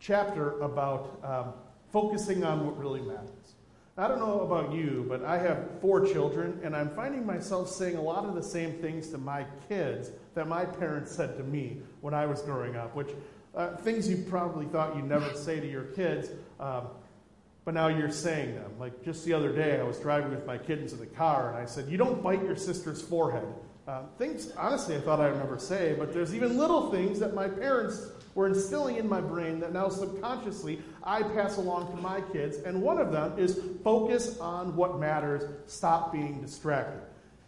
chapter 0.01 0.59
about 0.63 1.21
um, 1.23 1.53
focusing 1.93 2.43
on 2.43 2.65
what 2.65 2.79
really 2.79 3.03
matters. 3.03 3.29
I 3.99 4.09
don't 4.09 4.19
know 4.19 4.41
about 4.41 4.73
you, 4.73 5.05
but 5.11 5.23
I 5.27 5.37
have 5.37 5.79
four 5.83 6.07
children, 6.07 6.59
and 6.63 6.75
I'm 6.75 6.89
finding 6.89 7.27
myself 7.27 7.69
saying 7.69 7.97
a 7.97 8.03
lot 8.03 8.25
of 8.25 8.35
the 8.35 8.43
same 8.43 8.75
things 8.75 9.11
to 9.11 9.19
my 9.19 9.45
kids 9.69 10.11
that 10.35 10.49
my 10.49 10.65
parents 10.65 11.13
said 11.13 11.37
to 11.37 11.43
me 11.43 11.83
when 12.01 12.15
I 12.15 12.25
was 12.25 12.41
growing 12.41 12.77
up, 12.77 12.95
which 12.95 13.11
uh, 13.59 13.77
things 13.79 14.09
you 14.09 14.17
probably 14.29 14.67
thought 14.67 14.95
you'd 14.95 15.05
never 15.05 15.35
say 15.35 15.59
to 15.59 15.69
your 15.69 15.83
kids, 15.83 16.31
um, 16.61 16.87
but 17.65 17.75
now 17.75 17.89
you're 17.89 18.11
saying 18.11 18.55
them. 18.55 18.71
Like 18.79 19.05
just 19.05 19.25
the 19.25 19.35
other 19.35 19.53
day, 19.53 19.79
I 19.79 19.83
was 19.83 19.99
driving 19.99 20.31
with 20.31 20.47
my 20.47 20.57
kids 20.57 20.93
in 20.93 21.01
the 21.01 21.07
car, 21.07 21.49
and 21.49 21.59
I 21.59 21.67
said, 21.67 21.89
You 21.89 21.99
don't 21.99 22.23
bite 22.23 22.43
your 22.45 22.57
sister's 22.57 23.03
forehead. 23.03 23.47
Uh, 23.89 24.03
things, 24.17 24.53
honestly, 24.57 24.97
I 24.97 25.01
thought 25.01 25.19
I 25.19 25.31
would 25.31 25.39
never 25.39 25.59
say, 25.59 25.97
but 25.99 26.13
there's 26.13 26.35
even 26.35 26.57
little 26.57 26.91
things 26.91 27.19
that 27.19 27.35
my 27.35 27.49
parents 27.49 28.11
were 28.35 28.47
instilling 28.47 28.97
in 28.97 29.09
my 29.09 29.21
brain 29.21 29.59
that 29.61 29.73
now 29.73 29.89
subconsciously 29.89 30.81
I 31.03 31.23
pass 31.23 31.57
along 31.57 31.91
to 31.91 32.01
my 32.01 32.21
kids. 32.21 32.59
And 32.59 32.81
one 32.81 32.99
of 32.99 33.11
them 33.11 33.39
is 33.39 33.61
focus 33.83 34.39
on 34.39 34.77
what 34.77 35.01
matters, 35.01 35.43
stop 35.67 36.13
being 36.13 36.41
distracted. 36.41 37.01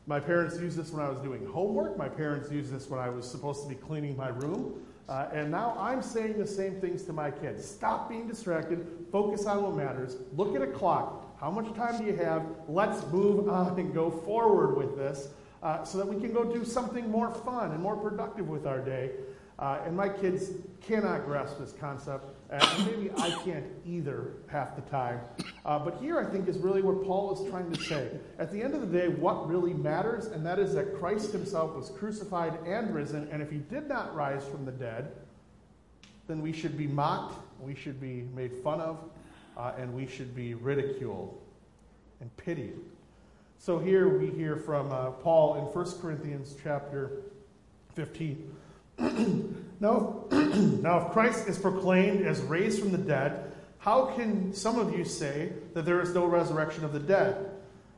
My 0.07 0.19
parents 0.19 0.59
used 0.59 0.79
this 0.79 0.91
when 0.91 1.05
I 1.05 1.11
was 1.11 1.21
doing 1.21 1.47
homework. 1.47 1.97
My 1.97 2.09
parents 2.09 2.51
used 2.51 2.73
this 2.73 2.89
when 2.89 2.99
I 2.99 3.11
was 3.11 3.31
supposed 3.31 3.63
to 3.63 3.69
be 3.69 3.75
cleaning 3.75 4.17
my 4.17 4.31
room. 4.31 4.83
Uh, 5.11 5.29
and 5.33 5.51
now 5.51 5.77
I'm 5.77 6.03
saying 6.03 6.39
the 6.39 6.47
same 6.47 6.81
things 6.81 7.03
to 7.03 7.13
my 7.13 7.33
kids. 7.33 7.69
Stop 7.69 8.09
being 8.09 8.29
distracted. 8.29 8.87
Focus 9.11 9.45
on 9.45 9.65
what 9.65 9.75
matters. 9.75 10.17
Look 10.37 10.55
at 10.55 10.63
a 10.63 10.69
clock. 10.69 11.37
How 11.41 11.51
much 11.51 11.75
time 11.75 11.99
do 11.99 12.05
you 12.05 12.15
have? 12.15 12.47
Let's 12.69 13.05
move 13.09 13.49
on 13.51 13.79
and 13.81 13.93
go 13.93 14.09
forward 14.09 14.77
with 14.77 14.97
this 14.97 15.31
uh, 15.65 15.83
so 15.83 15.99
that 15.99 16.07
we 16.07 16.21
can 16.21 16.33
go 16.33 16.45
do 16.45 16.65
something 16.65 17.11
more 17.11 17.33
fun 17.33 17.73
and 17.73 17.83
more 17.83 17.97
productive 17.97 18.49
with 18.49 18.69
our 18.69 18.79
day. 18.79 19.11
Uh, 19.59 19.81
and 19.85 19.97
my 19.97 20.09
kids 20.09 20.53
cannot 20.81 21.27
grasp 21.27 21.59
this 21.59 21.73
concept, 21.73 22.31
and 22.51 22.87
maybe 22.87 23.11
I 23.17 23.31
can't 23.45 23.65
either 23.87 24.33
half 24.49 24.75
the 24.75 24.83
time. 24.83 25.21
Uh, 25.65 25.79
but 25.79 25.99
here 26.01 26.19
I 26.19 26.25
think 26.25 26.49
is 26.49 26.59
really 26.59 26.83
what 26.83 27.05
Paul 27.05 27.33
is 27.33 27.49
trying 27.49 27.71
to 27.71 27.81
say. 27.81 28.11
At 28.39 28.51
the 28.51 28.61
end 28.61 28.75
of 28.75 28.81
the 28.81 28.99
day, 28.99 29.09
what 29.09 29.49
really 29.49 29.73
matters, 29.73 30.27
and 30.27 30.45
that 30.45 30.59
is 30.59 30.75
that 30.75 30.99
Christ 30.99 31.33
himself 31.33 31.77
was 31.77 31.91
crucified 31.91 32.59
and 32.67 32.93
risen, 32.93 33.29
and 33.31 33.41
if 33.41 33.51
he 33.51 33.59
did 33.59 33.89
not 33.89 34.15
rise 34.17 34.45
from 34.45 34.65
the 34.65 34.73
dead, 34.73 35.13
then 36.27 36.43
we 36.43 36.53
should 36.53 36.77
be 36.77 36.89
mocked, 36.89 37.39
we 37.61 37.75
should 37.75 38.01
be 38.01 38.25
made 38.35 38.53
fun 38.65 38.81
of, 38.81 38.99
uh, 39.57 39.73
and 39.79 39.95
we 39.95 40.07
should 40.07 40.35
be 40.35 40.55
ridiculed 40.55 41.41
and 42.21 42.37
pitied. 42.37 42.75
So 43.59 43.79
here 43.79 44.19
we 44.19 44.29
hear 44.31 44.57
from 44.57 44.91
uh, 44.91 45.11
Paul 45.11 45.57
in 45.57 45.65
1 45.65 46.01
Corinthians 46.01 46.57
chapter 46.63 47.23
15. 47.95 48.57
now, 49.81 50.25
now, 50.31 51.07
if 51.07 51.13
Christ 51.13 51.49
is 51.49 51.59
proclaimed 51.59 52.27
as 52.27 52.41
raised 52.43 52.81
from 52.81 52.93
the 52.93 52.99
dead, 52.99 53.53
how 53.79 54.07
can 54.15 54.53
some 54.53 54.79
of 54.79 54.97
you 54.97 55.07
say 55.07 55.53
that 55.73 55.87
there 55.87 56.03
is 56.03 56.15
no 56.15 56.27
resurrection 56.27 56.85
of 56.85 56.93
the 56.93 57.01
dead? 57.01 57.51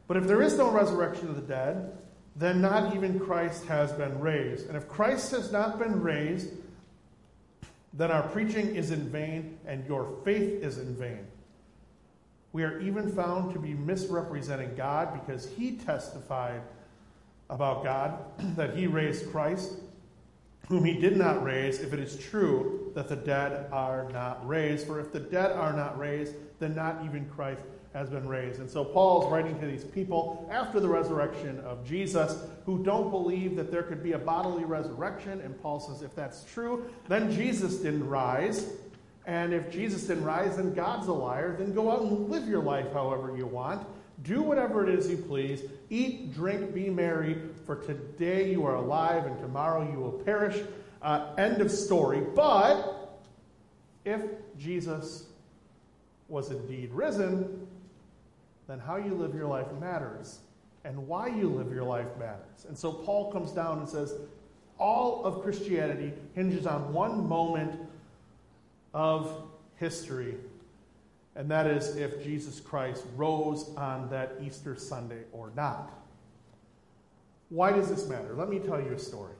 But 0.07 0.17
if 0.17 0.25
there 0.29 0.43
is 0.43 0.57
no 0.57 0.71
resurrection 0.71 1.29
of 1.29 1.35
the 1.35 1.43
dead, 1.43 1.93
then 2.37 2.61
not 2.61 2.95
even 2.95 3.19
Christ 3.19 3.67
has 3.67 3.93
been 3.93 4.21
raised. 4.21 4.69
And 4.69 4.77
if 4.77 4.89
Christ 4.89 5.33
has 5.33 5.51
not 5.51 5.79
been 5.79 6.01
raised, 6.01 6.51
then 7.93 8.11
our 8.11 8.23
preaching 8.29 8.77
is 8.77 8.91
in 8.93 9.11
vain 9.11 9.59
and 9.67 9.85
your 9.87 10.17
faith 10.25 10.63
is 10.63 10.79
in 10.79 10.95
vain. 10.95 11.27
We 12.53 12.63
are 12.63 12.81
even 12.81 13.11
found 13.11 13.53
to 13.55 13.59
be 13.59 13.75
misrepresenting 13.75 14.75
God 14.77 15.19
because 15.21 15.49
he 15.49 15.73
testified 15.73 16.63
about 17.51 17.83
God 17.83 18.19
that 18.57 18.77
he 18.77 18.87
raised 18.87 19.31
Christ 19.33 19.75
whom 20.69 20.85
he 20.85 20.95
did 20.95 21.17
not 21.17 21.43
raise, 21.43 21.81
if 21.81 21.93
it 21.93 22.01
is 22.01 22.17
true 22.17 22.93
that 22.95 23.09
the 23.09 23.17
dead 23.17 23.67
are 23.73 24.09
not 24.13 24.47
raised. 24.47 24.87
For 24.87 25.01
if 25.01 25.13
the 25.13 25.21
dead 25.21 25.53
are 25.53 25.73
not 25.73 25.99
raised, 25.99 26.35
then 26.59 26.75
not 26.75 27.05
even 27.05 27.29
Christ 27.29 27.63
has 27.93 28.09
been 28.09 28.27
raised. 28.27 28.61
And 28.61 28.71
so 28.71 28.85
Paul's 28.85 29.31
writing 29.31 29.59
to 29.61 29.67
these 29.67 29.85
people 29.85 30.49
after 30.51 30.81
the 30.81 30.89
resurrection 30.89 31.61
of 31.61 31.85
Jesus 31.85 32.39
who 32.65 32.83
don't 32.83 33.11
believe 33.11 33.55
that 33.57 33.71
there 33.71 33.83
could 33.83 34.03
be 34.03 34.13
a 34.13 34.19
bodily 34.19 34.65
resurrection. 34.65 35.41
And 35.43 35.61
Paul 35.61 35.79
says, 35.81 36.03
if 36.03 36.15
that's 36.15 36.45
true, 36.45 36.91
then 37.09 37.31
Jesus 37.31 37.77
didn't 37.77 38.09
rise. 38.09 38.73
And 39.27 39.53
if 39.53 39.71
Jesus 39.71 40.05
didn't 40.05 40.25
rise, 40.25 40.57
then 40.57 40.73
God's 40.73 41.09
a 41.09 41.13
liar. 41.13 41.55
Then 41.59 41.75
go 41.75 41.93
out 41.93 42.03
and 42.03 42.31
live 42.31 42.49
your 42.49 42.63
life 42.63 42.93
however 42.93 43.37
you 43.37 43.47
want. 43.47 43.87
Do 44.23 44.43
whatever 44.43 44.87
it 44.87 44.95
is 44.95 45.11
you 45.11 45.17
please. 45.17 45.63
Eat, 45.91 46.35
drink, 46.35 46.75
be 46.75 46.91
merry, 46.91 47.37
for 47.67 47.77
today 47.77 48.51
you 48.51 48.65
are 48.67 48.77
alive 48.77 49.27
and 49.27 49.39
tomorrow 49.39 49.91
you 49.91 49.99
will 49.99 50.13
perish. 50.13 50.63
Uh, 51.01 51.35
end 51.37 51.61
of 51.61 51.71
story. 51.71 52.23
But 52.35 53.19
if 54.05 54.23
Jesus 54.59 55.27
was 56.29 56.51
indeed 56.51 56.91
risen, 56.93 57.67
then 58.69 58.79
how 58.79 58.97
you 58.97 59.15
live 59.15 59.35
your 59.35 59.49
life 59.49 59.67
matters. 59.81 60.39
And 60.85 61.07
why 61.07 61.29
you 61.29 61.49
live 61.49 61.73
your 61.73 61.85
life 61.85 62.09
matters. 62.19 62.67
And 62.69 62.77
so 62.77 62.93
Paul 62.93 63.33
comes 63.33 63.53
down 63.53 63.79
and 63.79 63.89
says, 63.89 64.15
all 64.79 65.25
of 65.25 65.43
Christianity 65.43 66.13
hinges 66.35 66.67
on 66.67 66.93
one 66.93 67.29
moment 67.29 67.79
of 68.95 69.45
history, 69.77 70.35
and 71.35 71.51
that 71.51 71.67
is 71.67 71.97
if 71.97 72.23
Jesus 72.23 72.61
Christ 72.61 73.05
rose 73.17 73.71
on 73.77 74.09
that 74.11 74.35
Easter 74.43 74.77
Sunday 74.77 75.23
or 75.33 75.51
not. 75.57 75.91
Why 77.49 77.73
does 77.73 77.89
this 77.89 78.09
matter? 78.09 78.35
Let 78.35 78.49
me 78.49 78.59
tell 78.59 78.81
you 78.81 78.93
a 78.93 78.99
story. 78.99 79.35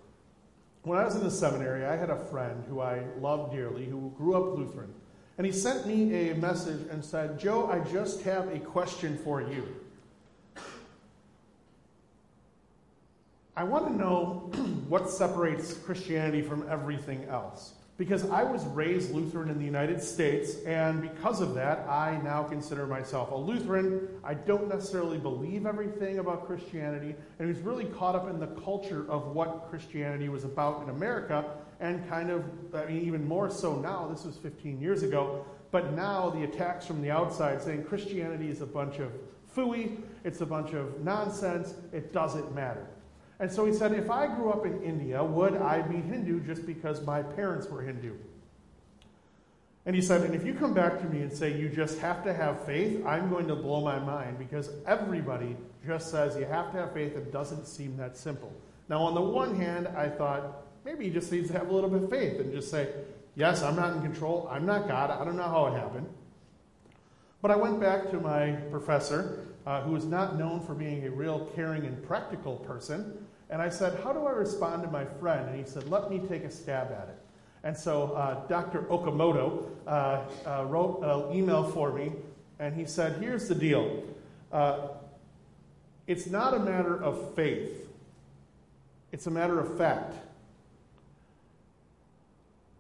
When 0.83 0.99
I 0.99 1.05
was 1.05 1.15
in 1.15 1.23
the 1.23 1.31
seminary, 1.31 1.87
I 1.87 1.97
had 1.97 2.11
a 2.11 2.25
friend 2.27 2.65
who 2.69 2.81
I 2.81 3.03
loved 3.21 3.53
dearly 3.53 3.85
who 3.87 4.13
grew 4.17 4.35
up 4.35 4.59
Lutheran. 4.59 4.93
And 5.39 5.47
he 5.47 5.53
sent 5.53 5.87
me 5.87 6.31
a 6.31 6.35
message 6.35 6.81
and 6.91 7.05
said, 7.05 7.39
Joe, 7.39 7.69
I 7.71 7.81
just 7.91 8.23
have 8.23 8.49
a 8.49 8.59
question 8.59 9.17
for 9.19 9.41
you. 9.41 9.67
I 13.57 13.65
want 13.65 13.87
to 13.87 13.97
know 13.97 14.51
what 14.89 15.09
separates 15.09 15.75
Christianity 15.75 16.43
from 16.43 16.67
everything 16.69 17.25
else. 17.25 17.75
Because 17.99 18.29
I 18.31 18.43
was 18.43 18.65
raised 18.67 19.15
Lutheran 19.15 19.51
in 19.51 19.59
the 19.59 19.65
United 19.65 20.03
States, 20.03 20.57
and 20.65 21.03
because 21.03 21.41
of 21.41 21.55
that, 21.55 21.81
I 21.89 22.19
now 22.25 22.43
consider 22.43 22.87
myself 22.87 23.31
a 23.31 23.37
Lutheran. 23.37 24.09
I 24.25 24.35
don't 24.35 24.69
necessarily 24.69 25.19
believe 25.19 25.67
everything 25.67 26.19
about 26.19 26.47
Christianity, 26.47 27.15
and 27.39 27.49
was 27.49 27.59
really 27.59 27.85
caught 27.85 28.17
up 28.17 28.31
in 28.31 28.41
the 28.41 28.47
culture 28.63 29.05
of 29.11 29.29
what 29.35 29.69
Christianity 29.69 30.31
was 30.31 30.45
about 30.45 30.83
in 30.83 30.89
America, 30.89 31.45
and 31.81 32.09
kind 32.09 32.31
of, 32.31 32.45
I 32.75 32.87
mean, 32.87 33.03
even 33.03 33.29
more 33.29 33.51
so 33.51 33.77
now. 33.77 34.09
This 34.09 34.25
was 34.25 34.37
15 34.37 34.81
years 34.81 35.03
ago, 35.03 35.45
but 35.71 35.93
now 35.93 36.31
the 36.31 36.45
attacks 36.45 36.87
from 36.87 37.03
the 37.03 37.11
outside 37.11 37.61
saying 37.61 37.85
Christianity 37.85 38.49
is 38.49 38.63
a 38.63 38.67
bunch 38.67 39.01
of 39.01 39.13
fooey, 39.55 40.01
it's 40.25 40.41
a 40.41 40.47
bunch 40.47 40.73
of 40.73 41.01
nonsense, 41.01 41.75
it 41.93 42.13
doesn't 42.13 42.55
matter. 42.55 42.87
And 43.43 43.51
so 43.51 43.67
he 43.67 43.73
said, 43.73 43.93
if 43.93 44.09
I 44.09 44.29
grew 44.29 44.53
up 44.53 44.65
in 44.65 44.81
India, 44.85 45.23
would 45.23 45.57
I 45.57 45.83
be 45.83 45.97
Hindu 45.97 46.47
just 46.47 46.65
because 46.65 47.05
my 47.05 47.25
parents 47.25 47.69
were 47.69 47.83
Hindu? 47.83 48.15
And 49.85 49.97
he 49.97 50.01
said, 50.01 50.21
and 50.21 50.33
if 50.33 50.47
you 50.47 50.55
come 50.55 50.73
back 50.73 51.01
to 51.01 51.07
me 51.07 51.23
and 51.23 51.33
say 51.33 51.59
you 51.59 51.69
just 51.69 51.99
have 51.99 52.23
to 52.23 52.33
have 52.33 52.65
faith, 52.65 53.05
I'm 53.05 53.31
going 53.31 53.49
to 53.49 53.57
blow 53.57 53.81
my 53.81 53.99
mind 53.99 54.39
because 54.39 54.71
everybody 54.87 55.57
just 55.85 56.13
says 56.13 56.37
you 56.37 56.45
have 56.45 56.71
to 56.71 56.79
have 56.79 56.93
faith. 56.93 57.17
It 57.17 57.33
doesn't 57.33 57.67
seem 57.67 57.97
that 57.97 58.17
simple. 58.17 58.53
Now, 58.89 59.03
on 59.03 59.15
the 59.17 59.21
one 59.21 59.57
hand, 59.57 59.89
I 59.89 60.09
thought 60.09 60.63
maybe 60.85 61.07
he 61.07 61.11
just 61.11 61.33
needs 61.33 61.51
to 61.51 61.59
have 61.59 61.69
a 61.69 61.75
little 61.75 61.91
bit 61.91 62.05
of 62.05 62.11
faith 62.11 62.39
and 62.39 62.53
just 62.53 62.71
say, 62.71 62.91
yes, 63.35 63.61
I'm 63.65 63.75
not 63.75 63.97
in 63.97 64.03
control. 64.03 64.49
I'm 64.53 64.67
not 64.67 64.87
God. 64.87 65.11
I 65.11 65.25
don't 65.25 65.37
know 65.37 65.43
how 65.43 65.67
it 65.67 65.73
happened. 65.73 66.07
But 67.41 67.51
I 67.51 67.57
went 67.57 67.81
back 67.81 68.09
to 68.13 68.21
my 68.21 68.53
professor, 68.71 69.49
uh, 69.67 69.83
who 69.83 69.97
is 69.97 70.05
not 70.05 70.39
known 70.39 70.61
for 70.61 70.75
being 70.75 71.05
a 71.05 71.11
real 71.11 71.51
caring 71.57 71.87
and 71.87 72.01
practical 72.07 72.59
person, 72.59 73.22
and 73.53 73.61
I 73.61 73.69
said, 73.69 74.01
How 74.03 74.15
do 74.15 74.27
I 74.27 74.31
respond 74.31 74.83
to 74.83 74.91
my 74.91 75.05
friend? 75.05 75.51
And 75.51 75.59
he 75.59 75.71
said, 75.71 75.89
Let 75.89 76.11
me 76.11 76.21
take 76.27 76.43
a 76.43 76.51
stab 76.51 76.91
at 76.91 77.09
it. 77.09 77.19
And 77.63 77.77
so 77.77 78.13
uh, 78.15 78.47
Dr. 78.47 78.85
Okamoto 78.85 79.67
uh, 79.87 80.23
uh, 80.47 80.65
wrote 80.65 81.03
an 81.03 81.37
email 81.37 81.63
for 81.63 81.93
me, 81.93 82.13
and 82.59 82.75
he 82.75 82.87
said, 82.87 83.23
Here's 83.23 83.49
the 83.49 83.55
deal 83.55 84.03
uh, 84.51 84.89
it's 86.07 86.27
not 86.27 86.55
a 86.55 86.59
matter 86.59 87.01
of 87.01 87.35
faith, 87.35 87.89
it's 89.13 89.27
a 89.27 89.31
matter 89.31 89.61
of 89.61 89.77
fact. 89.77 90.15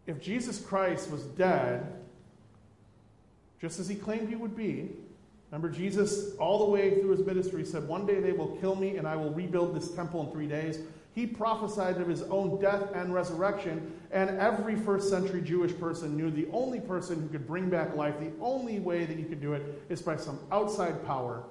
If 0.06 0.20
Jesus 0.20 0.58
Christ 0.58 1.10
was 1.10 1.22
dead, 1.22 1.86
just 3.60 3.78
as 3.78 3.88
he 3.88 3.94
claimed 3.94 4.30
he 4.30 4.36
would 4.36 4.56
be, 4.56 4.88
Remember, 5.52 5.68
Jesus, 5.68 6.34
all 6.36 6.64
the 6.64 6.70
way 6.70 6.98
through 6.98 7.10
his 7.10 7.26
ministry, 7.26 7.62
said, 7.62 7.86
One 7.86 8.06
day 8.06 8.20
they 8.20 8.32
will 8.32 8.56
kill 8.56 8.74
me, 8.74 8.96
and 8.96 9.06
I 9.06 9.16
will 9.16 9.30
rebuild 9.30 9.76
this 9.76 9.90
temple 9.90 10.24
in 10.24 10.32
three 10.32 10.46
days. 10.46 10.78
He 11.14 11.26
prophesied 11.26 12.00
of 12.00 12.08
his 12.08 12.22
own 12.22 12.58
death 12.58 12.84
and 12.94 13.12
resurrection, 13.12 13.92
and 14.12 14.30
every 14.40 14.76
first 14.76 15.10
century 15.10 15.42
Jewish 15.42 15.78
person 15.78 16.16
knew 16.16 16.30
the 16.30 16.48
only 16.52 16.80
person 16.80 17.20
who 17.20 17.28
could 17.28 17.46
bring 17.46 17.68
back 17.68 17.94
life, 17.94 18.18
the 18.18 18.32
only 18.40 18.80
way 18.80 19.04
that 19.04 19.18
you 19.18 19.26
could 19.26 19.42
do 19.42 19.52
it, 19.52 19.82
is 19.90 20.00
by 20.00 20.16
some 20.16 20.38
outside 20.50 21.04
power 21.04 21.44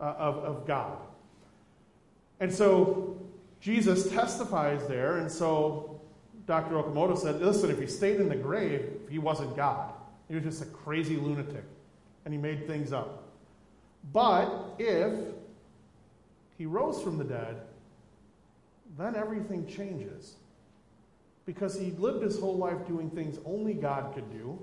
uh, 0.00 0.14
of, 0.16 0.36
of 0.36 0.66
God. 0.68 0.96
And 2.38 2.54
so 2.54 3.20
Jesus 3.60 4.08
testifies 4.12 4.86
there, 4.86 5.16
and 5.16 5.28
so 5.28 6.00
Dr. 6.46 6.76
Okamoto 6.76 7.18
said, 7.18 7.40
Listen, 7.40 7.68
if 7.68 7.80
he 7.80 7.88
stayed 7.88 8.20
in 8.20 8.28
the 8.28 8.36
grave, 8.36 8.88
he 9.10 9.18
wasn't 9.18 9.56
God. 9.56 9.92
He 10.28 10.36
was 10.36 10.44
just 10.44 10.62
a 10.62 10.66
crazy 10.66 11.16
lunatic 11.16 11.64
and 12.28 12.34
he 12.34 12.38
made 12.38 12.66
things 12.66 12.92
up. 12.92 13.22
But 14.12 14.74
if 14.78 15.14
he 16.58 16.66
rose 16.66 17.00
from 17.00 17.16
the 17.16 17.24
dead, 17.24 17.56
then 18.98 19.16
everything 19.16 19.66
changes. 19.66 20.34
Because 21.46 21.80
he 21.80 21.92
lived 21.92 22.22
his 22.22 22.38
whole 22.38 22.58
life 22.58 22.86
doing 22.86 23.08
things 23.08 23.38
only 23.46 23.72
God 23.72 24.12
could 24.14 24.30
do 24.30 24.58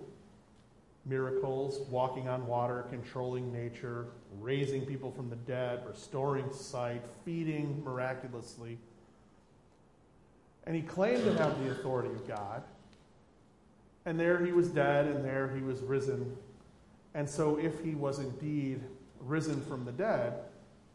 miracles, 1.07 1.79
walking 1.89 2.27
on 2.29 2.45
water, 2.45 2.85
controlling 2.91 3.51
nature, 3.51 4.09
raising 4.39 4.85
people 4.85 5.09
from 5.09 5.31
the 5.31 5.35
dead, 5.35 5.81
restoring 5.87 6.53
sight, 6.53 7.03
feeding 7.25 7.83
miraculously. 7.83 8.77
And 10.67 10.75
he 10.75 10.83
claimed 10.83 11.23
to 11.23 11.35
have 11.35 11.63
the 11.63 11.71
authority 11.71 12.09
of 12.09 12.27
God. 12.27 12.61
And 14.05 14.19
there 14.19 14.45
he 14.45 14.51
was 14.51 14.67
dead, 14.67 15.07
and 15.07 15.25
there 15.25 15.47
he 15.55 15.63
was 15.63 15.81
risen 15.81 16.37
and 17.15 17.29
so, 17.29 17.57
if 17.57 17.81
he 17.81 17.95
was 17.95 18.19
indeed 18.19 18.81
risen 19.21 19.61
from 19.61 19.85
the 19.85 19.91
dead, 19.93 20.33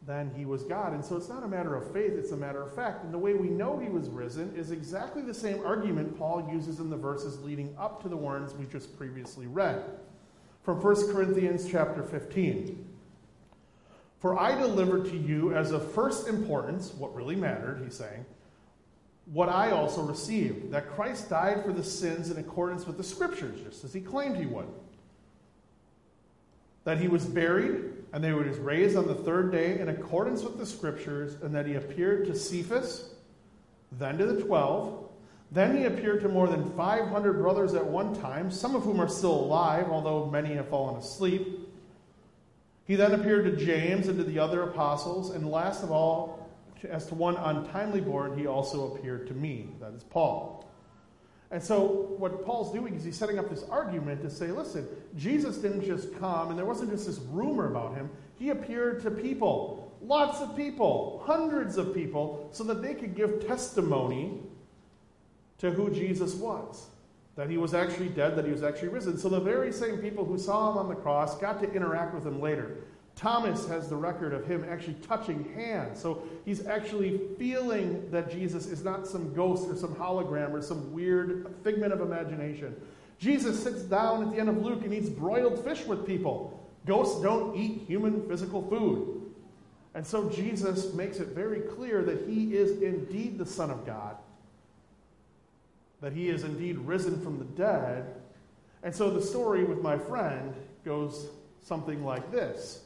then 0.07 0.31
he 0.37 0.45
was 0.45 0.63
God. 0.65 0.93
And 0.93 1.03
so, 1.03 1.17
it's 1.17 1.31
not 1.31 1.43
a 1.43 1.49
matter 1.49 1.75
of 1.75 1.91
faith, 1.95 2.13
it's 2.13 2.33
a 2.33 2.37
matter 2.37 2.63
of 2.63 2.75
fact. 2.75 3.05
And 3.05 3.13
the 3.13 3.19
way 3.19 3.33
we 3.33 3.49
know 3.49 3.79
he 3.79 3.89
was 3.89 4.11
risen 4.11 4.55
is 4.55 4.71
exactly 4.71 5.23
the 5.23 5.33
same 5.33 5.65
argument 5.65 6.19
Paul 6.19 6.47
uses 6.53 6.79
in 6.79 6.91
the 6.91 6.97
verses 6.97 7.43
leading 7.43 7.75
up 7.79 8.03
to 8.03 8.09
the 8.11 8.19
ones 8.19 8.53
we 8.53 8.67
just 8.67 8.97
previously 8.99 9.47
read. 9.47 9.83
From 10.63 10.83
1 10.83 11.11
Corinthians 11.11 11.67
chapter 11.67 12.03
15. 12.03 12.87
For 14.19 14.39
I 14.39 14.55
delivered 14.61 15.07
to 15.07 15.17
you 15.17 15.55
as 15.55 15.71
of 15.71 15.91
first 15.93 16.29
importance, 16.29 16.93
what 16.93 17.15
really 17.15 17.37
mattered, 17.37 17.81
he's 17.83 17.95
saying, 17.95 18.27
what 19.25 19.49
I 19.49 19.71
also 19.71 20.03
received, 20.03 20.71
that 20.73 20.91
Christ 20.91 21.31
died 21.31 21.65
for 21.65 21.73
the 21.73 21.83
sins 21.83 22.31
in 22.31 22.37
accordance 22.37 22.87
with 22.87 22.99
the 22.99 23.05
Scriptures, 23.05 23.63
just 23.63 23.85
as 23.85 23.95
he 23.95 24.03
claimed 24.03 24.37
he 24.37 24.45
would 24.45 24.69
that 26.85 26.99
he 26.99 27.09
was 27.09 27.25
buried 27.25 27.85
and 28.13 28.25
that 28.25 28.29
he 28.29 28.35
was 28.35 28.59
raised 28.59 28.97
on 28.97 29.07
the 29.07 29.15
third 29.15 29.53
day 29.53 29.79
in 29.79 29.89
accordance 29.89 30.43
with 30.43 30.59
the 30.59 30.67
scriptures, 30.67 31.37
and 31.43 31.55
that 31.55 31.67
he 31.67 31.75
appeared 31.75 32.27
to 32.27 32.35
Cephas, 32.35 33.11
then 33.93 34.19
to 34.19 34.27
the 34.27 34.43
twelve. 34.43 35.09
Then 35.53 35.77
he 35.77 35.85
appeared 35.85 36.21
to 36.23 36.29
more 36.29 36.47
than 36.47 36.71
500 36.73 37.35
brothers 37.35 37.75
at 37.75 37.85
one 37.85 38.15
time, 38.15 38.51
some 38.51 38.75
of 38.77 38.83
whom 38.83 39.01
are 39.01 39.09
still 39.09 39.35
alive, 39.35 39.89
although 39.91 40.27
many 40.27 40.55
have 40.55 40.69
fallen 40.69 40.97
asleep. 40.97 41.69
He 42.87 42.97
then 42.97 43.13
appeared 43.13 43.45
to 43.45 43.65
James 43.65 44.09
and 44.09 44.17
to 44.19 44.25
the 44.25 44.39
other 44.39 44.63
apostles, 44.63 45.31
and 45.31 45.49
last 45.49 45.83
of 45.83 45.91
all, 45.91 46.51
as 46.89 47.07
to 47.07 47.15
one 47.15 47.37
untimely 47.37 48.01
born, 48.01 48.39
he 48.39 48.47
also 48.47 48.95
appeared 48.95 49.27
to 49.29 49.35
me, 49.35 49.69
that 49.81 49.93
is 49.93 50.05
Paul. 50.05 50.60
And 51.53 51.63
so, 51.63 52.15
what 52.17 52.45
Paul's 52.45 52.73
doing 52.73 52.95
is 52.95 53.03
he's 53.03 53.17
setting 53.17 53.39
up 53.39 53.51
this 53.51 53.65
argument 53.65 54.23
to 54.23 54.31
say, 54.31 54.49
listen, 54.53 54.87
Jesus 55.17 55.57
didn't 55.57 55.85
just 55.85 56.17
come, 56.19 56.51
and 56.51 56.59
there 56.59 56.67
wasn't 56.67 56.91
just 56.91 57.07
this 57.07 57.19
rumor 57.31 57.69
about 57.69 57.97
him. 57.97 58.09
He 58.39 58.51
appeared 58.51 59.03
to 59.03 59.11
people, 59.11 59.93
lots 60.01 60.41
of 60.41 60.57
people, 60.57 61.23
hundreds 61.27 61.77
of 61.77 61.93
people, 61.93 62.49
so 62.53 62.63
that 62.65 62.83
they 62.83 62.95
could 62.95 63.17
give 63.17 63.47
testimony 63.47 64.39
to 65.59 65.73
who 65.73 65.91
Jesus 65.91 66.35
was. 66.35 66.87
That 67.35 67.51
he 67.51 67.59
was 67.59 67.75
actually 67.75 68.11
dead, 68.11 68.37
that 68.37 68.45
he 68.45 68.53
was 68.53 68.63
actually 68.63 68.89
risen. 68.89 69.19
So, 69.19 69.29
the 69.29 69.41
very 69.41 69.73
same 69.73 69.99
people 69.99 70.25
who 70.25 70.39
saw 70.39 70.71
him 70.71 70.79
on 70.79 70.89
the 70.89 70.95
cross 70.95 71.37
got 71.39 71.61
to 71.63 71.73
interact 71.73 72.15
with 72.15 72.25
him 72.25 72.41
later. 72.41 72.77
Thomas 73.21 73.69
has 73.69 73.87
the 73.87 73.97
record 73.97 74.33
of 74.33 74.47
him 74.47 74.65
actually 74.67 74.95
touching 75.07 75.53
hands. 75.55 76.01
So 76.01 76.23
he's 76.47 76.67
actually 76.67 77.21
feeling 77.39 78.11
that 78.11 78.31
Jesus 78.31 78.65
is 78.65 78.83
not 78.83 79.07
some 79.07 79.35
ghost 79.35 79.69
or 79.69 79.77
some 79.77 79.95
hologram 79.95 80.53
or 80.53 80.63
some 80.63 80.91
weird 80.91 81.55
figment 81.63 81.93
of 81.93 82.01
imagination. 82.01 82.75
Jesus 83.19 83.63
sits 83.63 83.83
down 83.83 84.23
at 84.23 84.31
the 84.33 84.41
end 84.41 84.49
of 84.49 84.65
Luke 84.65 84.85
and 84.85 84.95
eats 84.95 85.11
broiled 85.11 85.63
fish 85.63 85.85
with 85.85 86.07
people. 86.07 86.67
Ghosts 86.87 87.21
don't 87.21 87.55
eat 87.55 87.83
human 87.87 88.27
physical 88.27 88.67
food. 88.71 89.21
And 89.95 90.07
so 90.07 90.31
Jesus 90.31 90.95
makes 90.95 91.19
it 91.19 91.29
very 91.29 91.61
clear 91.61 92.03
that 92.03 92.27
he 92.27 92.55
is 92.55 92.81
indeed 92.81 93.37
the 93.37 93.45
Son 93.45 93.71
of 93.71 93.85
God, 93.85 94.17
that 96.01 96.15
he 96.15 96.31
is 96.31 96.43
indeed 96.43 96.79
risen 96.79 97.21
from 97.21 97.39
the 97.39 97.45
dead. 97.45 98.15
And 98.83 98.95
so 98.95 99.11
the 99.11 99.21
story 99.21 99.63
with 99.65 99.83
my 99.83 99.99
friend 99.99 100.55
goes 100.87 101.27
something 101.63 102.03
like 102.03 102.33
this. 102.33 102.85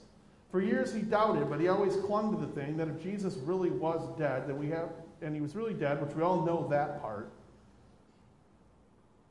For 0.54 0.60
years 0.60 0.94
he 0.94 1.02
doubted, 1.02 1.50
but 1.50 1.58
he 1.58 1.66
always 1.66 1.96
clung 1.96 2.30
to 2.30 2.40
the 2.40 2.52
thing 2.52 2.76
that 2.76 2.86
if 2.86 3.02
Jesus 3.02 3.34
really 3.38 3.70
was 3.70 4.16
dead, 4.16 4.46
that 4.46 4.56
we 4.56 4.68
have, 4.68 4.88
and 5.20 5.34
he 5.34 5.40
was 5.40 5.56
really 5.56 5.74
dead, 5.74 6.00
which 6.00 6.14
we 6.14 6.22
all 6.22 6.46
know 6.46 6.68
that 6.70 7.02
part, 7.02 7.28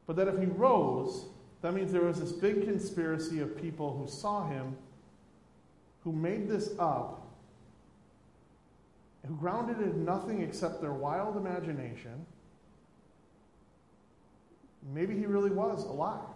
but 0.05 0.17
that 0.17 0.27
if 0.27 0.37
he 0.37 0.47
rose, 0.47 1.27
that 1.61 1.73
means 1.73 1.93
there 1.93 2.01
was 2.01 2.19
this 2.19 2.33
big 2.33 2.65
conspiracy 2.65 3.39
of 3.39 3.55
people 3.55 3.97
who 3.97 4.05
saw 4.05 4.49
him 4.49 4.75
who 6.03 6.11
made 6.11 6.49
this 6.49 6.71
up, 6.77 7.25
who 9.25 9.33
grounded 9.35 9.79
it 9.79 9.93
in 9.93 10.03
nothing 10.03 10.41
except 10.41 10.81
their 10.81 10.91
wild 10.91 11.37
imagination, 11.37 12.25
maybe 14.93 15.17
he 15.17 15.25
really 15.25 15.51
was 15.51 15.85
alive. 15.85 16.32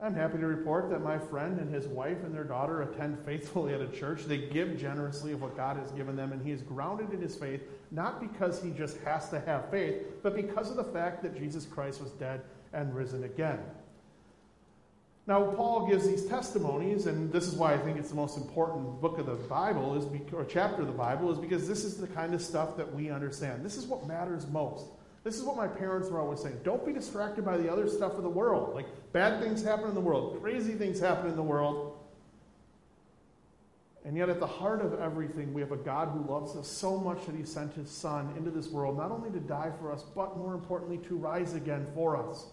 I'm 0.00 0.14
happy 0.14 0.36
to 0.38 0.46
report 0.46 0.90
that 0.90 1.02
my 1.02 1.18
friend 1.18 1.58
and 1.58 1.72
his 1.72 1.86
wife 1.86 2.22
and 2.22 2.34
their 2.34 2.44
daughter 2.44 2.82
attend 2.82 3.18
faithfully 3.24 3.72
at 3.72 3.80
a 3.80 3.88
church. 3.88 4.24
They 4.24 4.36
give 4.36 4.78
generously 4.78 5.32
of 5.32 5.40
what 5.40 5.56
God 5.56 5.78
has 5.78 5.90
given 5.92 6.16
them, 6.16 6.32
and 6.32 6.44
he 6.44 6.52
is 6.52 6.60
grounded 6.60 7.14
in 7.14 7.20
his 7.20 7.34
faith, 7.34 7.62
not 7.90 8.20
because 8.20 8.62
he 8.62 8.72
just 8.72 8.98
has 8.98 9.30
to 9.30 9.40
have 9.40 9.70
faith, 9.70 10.02
but 10.22 10.36
because 10.36 10.70
of 10.70 10.76
the 10.76 10.84
fact 10.84 11.22
that 11.22 11.34
Jesus 11.34 11.64
Christ 11.64 12.02
was 12.02 12.10
dead 12.12 12.42
and 12.74 12.94
risen 12.94 13.24
again. 13.24 13.58
Now, 15.26 15.42
Paul 15.42 15.88
gives 15.88 16.06
these 16.06 16.26
testimonies, 16.26 17.06
and 17.06 17.32
this 17.32 17.48
is 17.48 17.54
why 17.54 17.72
I 17.72 17.78
think 17.78 17.98
it's 17.98 18.10
the 18.10 18.16
most 18.16 18.36
important 18.36 19.00
book 19.00 19.18
of 19.18 19.26
the 19.26 19.34
Bible, 19.34 19.96
is 19.96 20.04
be, 20.04 20.22
or 20.32 20.44
chapter 20.44 20.82
of 20.82 20.88
the 20.88 20.92
Bible, 20.92 21.32
is 21.32 21.38
because 21.38 21.66
this 21.66 21.84
is 21.84 21.96
the 21.96 22.06
kind 22.06 22.34
of 22.34 22.42
stuff 22.42 22.76
that 22.76 22.94
we 22.94 23.10
understand. 23.10 23.64
This 23.64 23.76
is 23.76 23.86
what 23.86 24.06
matters 24.06 24.46
most. 24.46 24.86
This 25.26 25.38
is 25.38 25.42
what 25.42 25.56
my 25.56 25.66
parents 25.66 26.08
were 26.08 26.20
always 26.20 26.40
saying. 26.40 26.60
Don't 26.62 26.86
be 26.86 26.92
distracted 26.92 27.44
by 27.44 27.56
the 27.56 27.68
other 27.68 27.88
stuff 27.88 28.12
of 28.12 28.22
the 28.22 28.28
world. 28.28 28.76
Like, 28.76 28.86
bad 29.12 29.42
things 29.42 29.60
happen 29.60 29.88
in 29.88 29.94
the 29.94 30.00
world, 30.00 30.40
crazy 30.40 30.74
things 30.74 31.00
happen 31.00 31.28
in 31.28 31.34
the 31.34 31.42
world. 31.42 31.98
And 34.04 34.16
yet, 34.16 34.28
at 34.28 34.38
the 34.38 34.46
heart 34.46 34.82
of 34.82 35.00
everything, 35.00 35.52
we 35.52 35.60
have 35.62 35.72
a 35.72 35.76
God 35.76 36.10
who 36.10 36.32
loves 36.32 36.54
us 36.54 36.68
so 36.68 36.96
much 36.96 37.26
that 37.26 37.34
he 37.34 37.42
sent 37.42 37.74
his 37.74 37.90
Son 37.90 38.32
into 38.36 38.52
this 38.52 38.68
world, 38.68 38.96
not 38.96 39.10
only 39.10 39.32
to 39.32 39.40
die 39.40 39.72
for 39.80 39.90
us, 39.90 40.04
but 40.14 40.38
more 40.38 40.54
importantly, 40.54 40.98
to 41.08 41.16
rise 41.16 41.54
again 41.54 41.88
for 41.92 42.16
us 42.16 42.46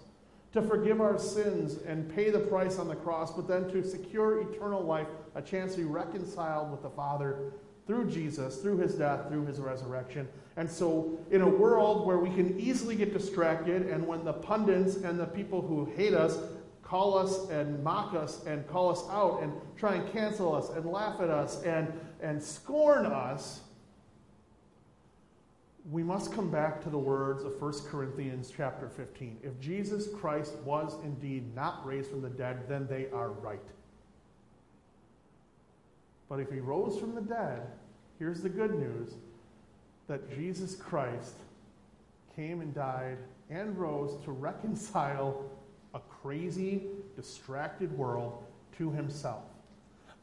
to 0.53 0.61
forgive 0.61 1.01
our 1.01 1.17
sins 1.17 1.79
and 1.87 2.13
pay 2.13 2.29
the 2.29 2.39
price 2.39 2.77
on 2.77 2.87
the 2.87 2.95
cross, 2.95 3.31
but 3.31 3.47
then 3.47 3.67
to 3.71 3.83
secure 3.83 4.41
eternal 4.41 4.81
life, 4.81 5.07
a 5.35 5.41
chance 5.41 5.73
to 5.73 5.79
be 5.79 5.83
reconciled 5.83 6.71
with 6.71 6.83
the 6.83 6.89
Father 6.91 7.53
through 7.85 8.09
Jesus, 8.09 8.57
through 8.57 8.77
his 8.77 8.95
death, 8.95 9.27
through 9.27 9.45
his 9.45 9.59
resurrection. 9.59 10.27
And 10.55 10.69
so, 10.69 11.19
in 11.31 11.41
a 11.41 11.49
world 11.49 12.05
where 12.05 12.19
we 12.19 12.29
can 12.29 12.59
easily 12.59 12.95
get 12.95 13.13
distracted, 13.13 13.87
and 13.87 14.07
when 14.07 14.23
the 14.23 14.33
pundits 14.33 14.95
and 14.97 15.19
the 15.19 15.25
people 15.25 15.61
who 15.61 15.85
hate 15.95 16.13
us 16.13 16.37
call 16.81 17.17
us 17.17 17.49
and 17.49 17.83
mock 17.83 18.13
us 18.13 18.45
and 18.45 18.67
call 18.67 18.89
us 18.89 19.03
out 19.09 19.41
and 19.41 19.51
try 19.75 19.95
and 19.95 20.11
cancel 20.13 20.53
us 20.53 20.69
and 20.69 20.85
laugh 20.85 21.19
at 21.19 21.29
us 21.29 21.63
and, 21.63 21.91
and 22.21 22.41
scorn 22.41 23.05
us, 23.05 23.61
we 25.91 26.03
must 26.03 26.31
come 26.31 26.49
back 26.49 26.81
to 26.83 26.89
the 26.89 26.97
words 26.97 27.43
of 27.43 27.59
1 27.61 27.73
Corinthians 27.89 28.53
chapter 28.55 28.87
15. 28.87 29.39
If 29.43 29.59
Jesus 29.59 30.07
Christ 30.13 30.55
was 30.63 30.95
indeed 31.03 31.53
not 31.55 31.85
raised 31.85 32.09
from 32.11 32.21
the 32.21 32.29
dead, 32.29 32.69
then 32.69 32.87
they 32.87 33.07
are 33.11 33.31
right. 33.31 33.59
But 36.33 36.39
if 36.39 36.49
he 36.49 36.59
rose 36.61 36.97
from 36.97 37.13
the 37.13 37.21
dead, 37.21 37.61
here's 38.17 38.41
the 38.41 38.49
good 38.49 38.73
news 38.73 39.13
that 40.07 40.35
Jesus 40.35 40.73
Christ 40.73 41.35
came 42.35 42.61
and 42.61 42.73
died 42.73 43.19
and 43.51 43.77
rose 43.77 44.17
to 44.25 44.31
reconcile 44.31 45.43
a 45.93 45.99
crazy, 45.99 46.87
distracted 47.15 47.95
world 47.95 48.43
to 48.79 48.89
himself. 48.89 49.43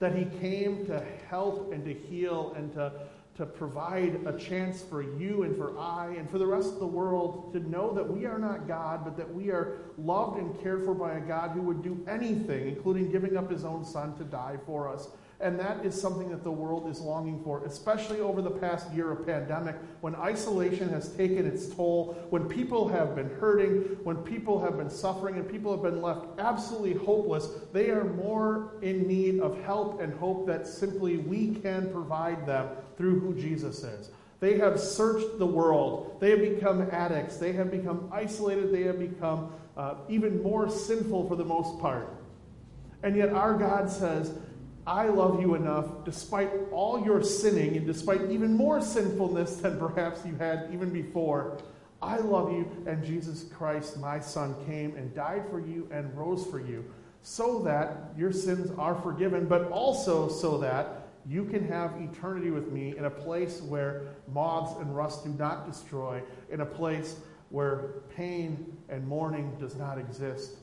That 0.00 0.16
he 0.16 0.24
came 0.40 0.84
to 0.86 1.00
help 1.28 1.72
and 1.72 1.84
to 1.84 1.94
heal 1.94 2.54
and 2.56 2.72
to 2.72 2.90
to 3.36 3.46
provide 3.46 4.20
a 4.26 4.36
chance 4.36 4.82
for 4.82 5.02
you 5.02 5.44
and 5.44 5.56
for 5.56 5.78
I 5.78 6.08
and 6.18 6.28
for 6.28 6.38
the 6.38 6.46
rest 6.46 6.74
of 6.74 6.80
the 6.80 6.86
world 6.86 7.52
to 7.52 7.61
know 7.70 7.94
that 7.94 8.06
we 8.06 8.26
are 8.26 8.38
not 8.38 8.68
God, 8.68 9.02
but 9.04 9.16
that 9.16 9.32
we 9.32 9.50
are 9.50 9.78
loved 9.96 10.38
and 10.38 10.61
cared 10.61 10.84
for 10.84 10.92
by 10.92 11.14
a 11.14 11.20
God 11.20 11.52
who 11.52 11.62
would 11.62 11.82
do 11.82 12.04
anything, 12.06 12.68
including 12.68 13.11
giving 13.11 13.36
up 13.36 13.50
his 13.50 13.64
own 13.64 13.84
son 13.84 14.14
to 14.18 14.24
die 14.24 14.58
for 14.66 14.88
us. 14.88 15.08
And 15.41 15.59
that 15.59 15.86
is 15.86 15.99
something 15.99 16.28
that 16.30 16.45
the 16.45 16.51
world 16.51 16.86
is 16.86 17.01
longing 17.01 17.43
for, 17.43 17.64
especially 17.64 18.20
over 18.20 18.43
the 18.43 18.51
past 18.51 18.93
year 18.93 19.11
of 19.11 19.24
pandemic, 19.24 19.74
when 20.03 20.14
isolation 20.14 20.91
has 20.91 21.14
taken 21.14 21.47
its 21.47 21.66
toll, 21.68 22.14
when 22.28 22.47
people 22.47 22.86
have 22.88 23.16
been 23.16 23.30
hurting, 23.30 23.97
when 24.05 24.16
people 24.18 24.61
have 24.61 24.76
been 24.76 24.91
suffering, 24.91 25.36
and 25.36 25.49
people 25.49 25.72
have 25.72 25.82
been 25.82 26.03
left 26.03 26.26
absolutely 26.38 26.93
hopeless. 26.93 27.49
They 27.72 27.88
are 27.88 28.05
more 28.05 28.74
in 28.82 29.09
need 29.09 29.41
of 29.41 29.62
help 29.64 30.03
and 30.03 30.12
hope 30.12 30.47
that 30.47 30.66
simply 30.66 31.16
we 31.16 31.55
can 31.55 31.91
provide 31.91 32.45
them 32.47 32.68
through 32.99 33.20
who 33.20 33.34
Jesus 33.34 33.82
is. 33.82 34.11
They 34.41 34.59
have 34.59 34.78
searched 34.78 35.38
the 35.38 35.47
world. 35.47 36.18
They 36.20 36.30
have 36.30 36.41
become 36.41 36.82
addicts. 36.91 37.38
They 37.38 37.53
have 37.53 37.70
become 37.70 38.11
isolated. 38.12 38.72
They 38.74 38.82
have 38.82 38.99
become 38.99 39.53
uh, 39.76 39.95
even 40.11 40.43
more 40.43 40.68
sinful 40.68 41.28
for 41.28 41.36
the 41.36 41.45
most 41.45 41.78
part. 41.80 42.14
And 43.03 43.16
yet, 43.16 43.30
our 43.32 43.55
God 43.55 43.91
says, 43.91 44.34
I 44.91 45.07
love 45.07 45.41
you 45.41 45.55
enough, 45.55 46.05
despite 46.05 46.51
all 46.72 47.05
your 47.05 47.22
sinning 47.22 47.76
and 47.76 47.86
despite 47.86 48.28
even 48.28 48.57
more 48.57 48.80
sinfulness 48.80 49.55
than 49.55 49.78
perhaps 49.78 50.26
you 50.26 50.34
had 50.34 50.68
even 50.72 50.91
before. 50.91 51.59
I 52.03 52.16
love 52.16 52.51
you, 52.51 52.68
and 52.88 53.05
Jesus 53.05 53.45
Christ, 53.45 54.01
my 54.01 54.18
Son, 54.18 54.53
came 54.66 54.97
and 54.97 55.14
died 55.14 55.45
for 55.49 55.61
you 55.61 55.88
and 55.93 56.12
rose 56.18 56.45
for 56.45 56.59
you 56.59 56.84
so 57.22 57.62
that 57.62 58.11
your 58.18 58.32
sins 58.32 58.72
are 58.78 58.97
forgiven, 58.97 59.47
but 59.47 59.70
also 59.70 60.28
so 60.28 60.59
that 60.59 61.07
you 61.24 61.45
can 61.45 61.68
have 61.68 61.93
eternity 62.01 62.51
with 62.51 62.72
me 62.72 62.97
in 62.97 63.05
a 63.05 63.11
place 63.11 63.62
where 63.62 64.03
moths 64.32 64.76
and 64.80 64.97
rust 64.97 65.22
do 65.22 65.30
not 65.30 65.70
destroy, 65.70 66.20
in 66.51 66.62
a 66.62 66.66
place 66.66 67.14
where 67.51 68.03
pain 68.16 68.76
and 68.88 69.07
mourning 69.07 69.57
does 69.61 69.76
not 69.76 69.99
exist, 69.99 70.57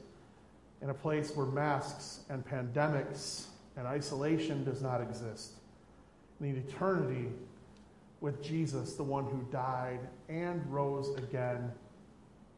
in 0.81 0.89
a 0.89 0.93
place 0.93 1.33
where 1.33 1.45
masks 1.45 2.25
and 2.29 2.45
pandemics 2.45 3.45
and 3.77 3.87
isolation 3.87 4.63
does 4.63 4.81
not 4.81 5.01
exist. 5.01 5.53
In 6.41 6.57
eternity 6.57 7.29
with 8.19 8.41
Jesus, 8.41 8.95
the 8.95 9.03
one 9.03 9.25
who 9.25 9.45
died 9.51 9.99
and 10.27 10.61
rose 10.71 11.15
again 11.17 11.71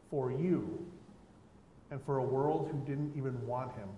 for 0.09 0.31
you 0.31 0.85
and 1.91 2.01
for 2.01 2.17
a 2.17 2.23
world 2.23 2.69
who 2.71 2.79
didn't 2.85 3.13
even 3.17 3.45
want 3.45 3.71
him 3.73 3.89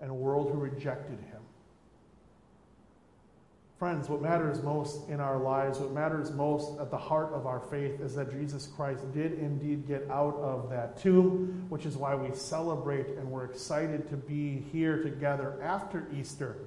and 0.00 0.10
a 0.10 0.14
world 0.14 0.50
who 0.52 0.58
rejected 0.58 1.18
him. 1.20 1.40
Friends, 3.82 4.08
what 4.08 4.22
matters 4.22 4.62
most 4.62 5.08
in 5.08 5.18
our 5.18 5.38
lives, 5.38 5.80
what 5.80 5.90
matters 5.90 6.30
most 6.30 6.78
at 6.78 6.88
the 6.88 6.96
heart 6.96 7.32
of 7.32 7.48
our 7.48 7.58
faith 7.58 8.00
is 8.00 8.14
that 8.14 8.30
Jesus 8.30 8.68
Christ 8.76 9.12
did 9.12 9.32
indeed 9.40 9.88
get 9.88 10.08
out 10.08 10.36
of 10.36 10.70
that 10.70 11.02
tomb, 11.02 11.66
which 11.68 11.84
is 11.84 11.96
why 11.96 12.14
we 12.14 12.32
celebrate 12.32 13.08
and 13.08 13.28
we're 13.28 13.44
excited 13.44 14.08
to 14.10 14.16
be 14.16 14.62
here 14.70 15.02
together 15.02 15.60
after 15.60 16.06
Easter 16.16 16.58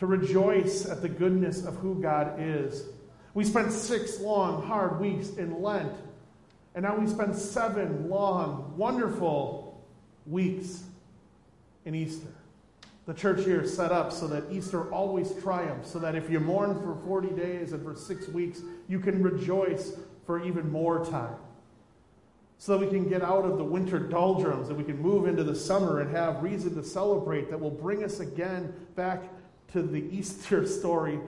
to 0.00 0.06
rejoice 0.06 0.84
at 0.84 1.00
the 1.00 1.08
goodness 1.08 1.64
of 1.64 1.76
who 1.76 2.02
God 2.02 2.40
is. 2.40 2.86
We 3.34 3.44
spent 3.44 3.70
six 3.70 4.18
long, 4.18 4.66
hard 4.66 4.98
weeks 4.98 5.28
in 5.36 5.62
Lent, 5.62 5.94
and 6.74 6.82
now 6.82 6.96
we 6.96 7.06
spend 7.06 7.36
seven 7.36 8.10
long, 8.10 8.74
wonderful 8.76 9.80
weeks 10.26 10.82
in 11.84 11.94
Easter. 11.94 12.34
The 13.06 13.14
church 13.14 13.44
here 13.44 13.62
is 13.62 13.74
set 13.74 13.92
up 13.92 14.12
so 14.12 14.26
that 14.28 14.44
Easter 14.50 14.92
always 14.92 15.32
triumphs, 15.42 15.90
so 15.90 15.98
that 15.98 16.14
if 16.14 16.30
you 16.30 16.38
mourn 16.38 16.80
for 16.80 16.96
40 17.06 17.30
days 17.30 17.72
and 17.72 17.82
for 17.82 17.94
six 17.94 18.28
weeks, 18.28 18.60
you 18.88 19.00
can 19.00 19.22
rejoice 19.22 19.92
for 20.26 20.42
even 20.44 20.70
more 20.70 21.04
time. 21.04 21.34
So 22.58 22.76
that 22.76 22.84
we 22.84 22.92
can 22.92 23.08
get 23.08 23.22
out 23.22 23.44
of 23.46 23.56
the 23.56 23.64
winter 23.64 23.98
doldrums, 23.98 24.68
and 24.68 24.76
we 24.76 24.84
can 24.84 25.00
move 25.00 25.26
into 25.26 25.42
the 25.42 25.54
summer 25.54 26.00
and 26.00 26.14
have 26.14 26.42
reason 26.42 26.74
to 26.74 26.84
celebrate 26.84 27.50
that 27.50 27.58
will 27.58 27.70
bring 27.70 28.04
us 28.04 28.20
again 28.20 28.72
back 28.96 29.22
to 29.72 29.82
the 29.82 30.00
Easter 30.12 30.66
story 30.66 31.18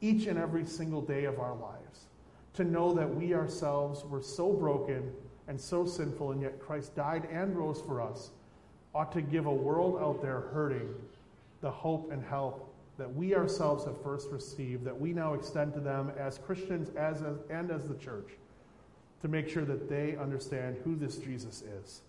each 0.00 0.26
and 0.26 0.38
every 0.38 0.64
single 0.64 1.02
day 1.02 1.24
of 1.24 1.40
our 1.40 1.54
lives. 1.56 2.06
To 2.54 2.64
know 2.64 2.94
that 2.94 3.12
we 3.12 3.34
ourselves 3.34 4.04
were 4.04 4.22
so 4.22 4.52
broken 4.52 5.12
and 5.48 5.60
so 5.60 5.84
sinful, 5.84 6.32
and 6.32 6.42
yet 6.42 6.60
Christ 6.60 6.94
died 6.94 7.26
and 7.30 7.56
rose 7.56 7.80
for 7.80 8.00
us, 8.00 8.30
ought 8.98 9.12
to 9.12 9.22
give 9.22 9.46
a 9.46 9.54
world 9.54 9.96
out 10.02 10.20
there 10.20 10.40
hurting 10.52 10.92
the 11.60 11.70
hope 11.70 12.10
and 12.10 12.20
help 12.24 12.74
that 12.98 13.14
we 13.14 13.32
ourselves 13.32 13.84
have 13.84 14.02
first 14.02 14.28
received, 14.32 14.84
that 14.84 15.00
we 15.00 15.12
now 15.12 15.34
extend 15.34 15.72
to 15.72 15.78
them 15.78 16.10
as 16.18 16.38
Christians 16.38 16.90
as, 16.96 17.22
as, 17.22 17.36
and 17.48 17.70
as 17.70 17.86
the 17.86 17.94
church, 17.94 18.30
to 19.22 19.28
make 19.28 19.48
sure 19.48 19.64
that 19.64 19.88
they 19.88 20.16
understand 20.16 20.78
who 20.82 20.96
this 20.96 21.16
Jesus 21.18 21.62
is. 21.62 22.00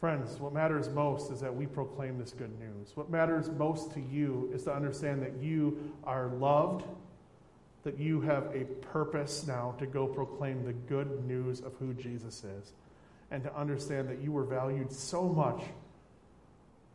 Friends, 0.00 0.38
what 0.38 0.52
matters 0.52 0.90
most 0.90 1.32
is 1.32 1.40
that 1.40 1.54
we 1.54 1.64
proclaim 1.64 2.18
this 2.18 2.32
good 2.32 2.52
news. 2.60 2.92
What 2.94 3.10
matters 3.10 3.48
most 3.48 3.94
to 3.94 4.00
you 4.00 4.50
is 4.52 4.64
to 4.64 4.74
understand 4.74 5.22
that 5.22 5.42
you 5.42 5.94
are 6.04 6.26
loved, 6.26 6.84
that 7.84 7.98
you 7.98 8.20
have 8.20 8.54
a 8.54 8.64
purpose 8.92 9.46
now 9.46 9.74
to 9.78 9.86
go 9.86 10.06
proclaim 10.06 10.62
the 10.66 10.74
good 10.74 11.24
news 11.26 11.60
of 11.60 11.72
who 11.80 11.94
Jesus 11.94 12.44
is, 12.44 12.74
and 13.30 13.42
to 13.42 13.54
understand 13.56 14.08
that 14.08 14.20
you 14.20 14.32
were 14.32 14.44
valued 14.44 14.92
so 14.92 15.28
much 15.28 15.62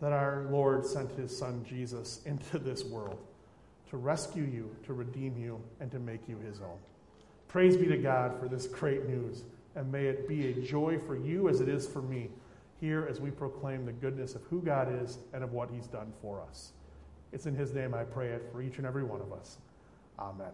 that 0.02 0.12
our 0.12 0.48
Lord 0.50 0.86
sent 0.86 1.12
his 1.12 1.36
son 1.36 1.66
Jesus 1.68 2.22
into 2.26 2.60
this 2.60 2.84
world 2.84 3.20
to 3.90 3.98
rescue 3.98 4.44
you, 4.44 4.76
to 4.86 4.94
redeem 4.94 5.38
you, 5.38 5.62
and 5.80 5.92
to 5.92 6.00
make 6.00 6.28
you 6.28 6.38
his 6.40 6.60
own. 6.62 6.78
Praise 7.48 7.78
be 7.78 7.86
to 7.86 7.98
God 7.98 8.40
for 8.40 8.48
this 8.48 8.66
great 8.66 9.08
news, 9.08 9.44
and 9.76 9.92
may 9.92 10.06
it 10.06 10.28
be 10.28 10.48
a 10.48 10.54
joy 10.54 10.98
for 10.98 11.16
you 11.16 11.48
as 11.48 11.62
it 11.62 11.70
is 11.70 11.88
for 11.88 12.02
me 12.02 12.30
here 12.82 13.08
as 13.08 13.22
we 13.22 13.30
proclaim 13.30 13.86
the 13.86 13.92
goodness 13.92 14.34
of 14.34 14.42
who 14.50 14.62
God 14.62 14.92
is 15.04 15.20
and 15.32 15.44
of 15.44 15.54
what 15.54 15.70
he's 15.70 15.86
done 15.86 16.12
for 16.22 16.42
us. 16.42 16.72
It's 17.32 17.46
in 17.46 17.56
his 17.56 17.72
name 17.74 17.94
I 17.94 18.04
pray 18.04 18.30
it 18.30 18.50
for 18.52 18.62
each 18.62 18.78
and 18.78 18.88
every 18.88 19.04
one 19.04 19.22
of 19.22 19.32
us. 19.32 19.58
Amen. 20.18 20.52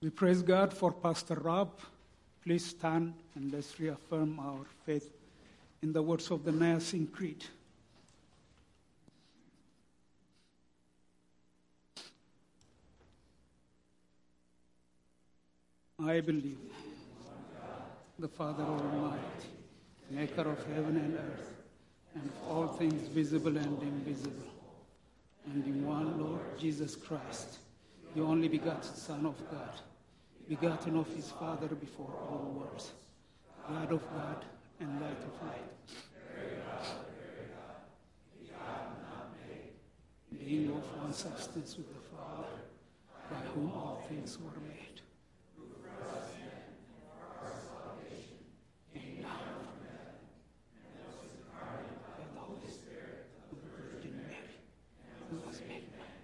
We 0.00 0.10
praise 0.10 0.42
God 0.42 0.72
for 0.72 0.92
Pastor 0.92 1.34
Rob. 1.34 1.70
Please 2.44 2.66
stand 2.66 3.14
and 3.34 3.52
let's 3.52 3.80
reaffirm 3.80 4.38
our 4.38 4.64
faith 4.86 5.10
in 5.82 5.92
the 5.92 6.00
words 6.00 6.30
of 6.30 6.44
the 6.44 6.52
Nicene 6.52 7.08
Creed. 7.08 7.44
I 16.00 16.20
believe 16.20 16.58
the 18.20 18.28
Father 18.28 18.62
Almighty, 18.62 19.18
maker 20.10 20.42
of 20.42 20.64
heaven 20.66 20.96
and 20.96 21.14
earth, 21.16 21.54
and 22.14 22.24
of 22.24 22.48
all 22.48 22.68
things 22.68 23.08
visible 23.08 23.56
and 23.56 23.82
invisible, 23.82 24.48
and 25.46 25.64
in 25.66 25.84
one 25.84 26.20
Lord 26.20 26.40
Jesus 26.56 26.94
Christ, 26.94 27.58
the 28.14 28.22
only 28.22 28.48
begotten 28.48 28.94
Son 28.94 29.26
of 29.26 29.36
God, 29.50 29.80
begotten 30.48 30.96
of 30.96 31.06
his 31.14 31.30
Father 31.30 31.68
before 31.68 32.12
all 32.28 32.52
worlds, 32.58 32.92
God 33.68 33.92
of 33.92 34.02
God 34.12 34.44
and 34.80 35.00
light 35.00 35.22
of 35.22 35.46
light. 35.46 35.64
Being 40.30 40.70
of 40.70 40.84
one 41.02 41.12
substance 41.12 41.76
with 41.76 41.92
the 41.92 42.00
Father, 42.16 42.48
by 43.30 43.40
whom 43.54 43.70
all 43.72 44.02
things 44.08 44.38
were 44.38 44.60
made. 44.66 45.02
And 48.94 49.20
now, 49.20 49.28
by 51.52 51.74
the 52.16 52.40
Holy 52.40 52.70
Spirit, 52.70 53.26
of 53.52 53.58
the 53.60 53.68
Virgin 53.76 54.14
Mary, 54.16 54.56
who 55.30 55.36
was 55.46 55.60
made 55.68 55.92
man, 55.92 56.16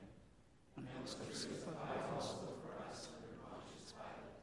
and 0.78 0.86
was 1.02 1.14
crucified 1.14 1.74
for 2.08 2.16
us 2.16 2.28
for 2.64 2.72
us 2.88 3.08
under 3.12 3.32
Pontius 3.44 3.92
Pilate. 3.92 4.40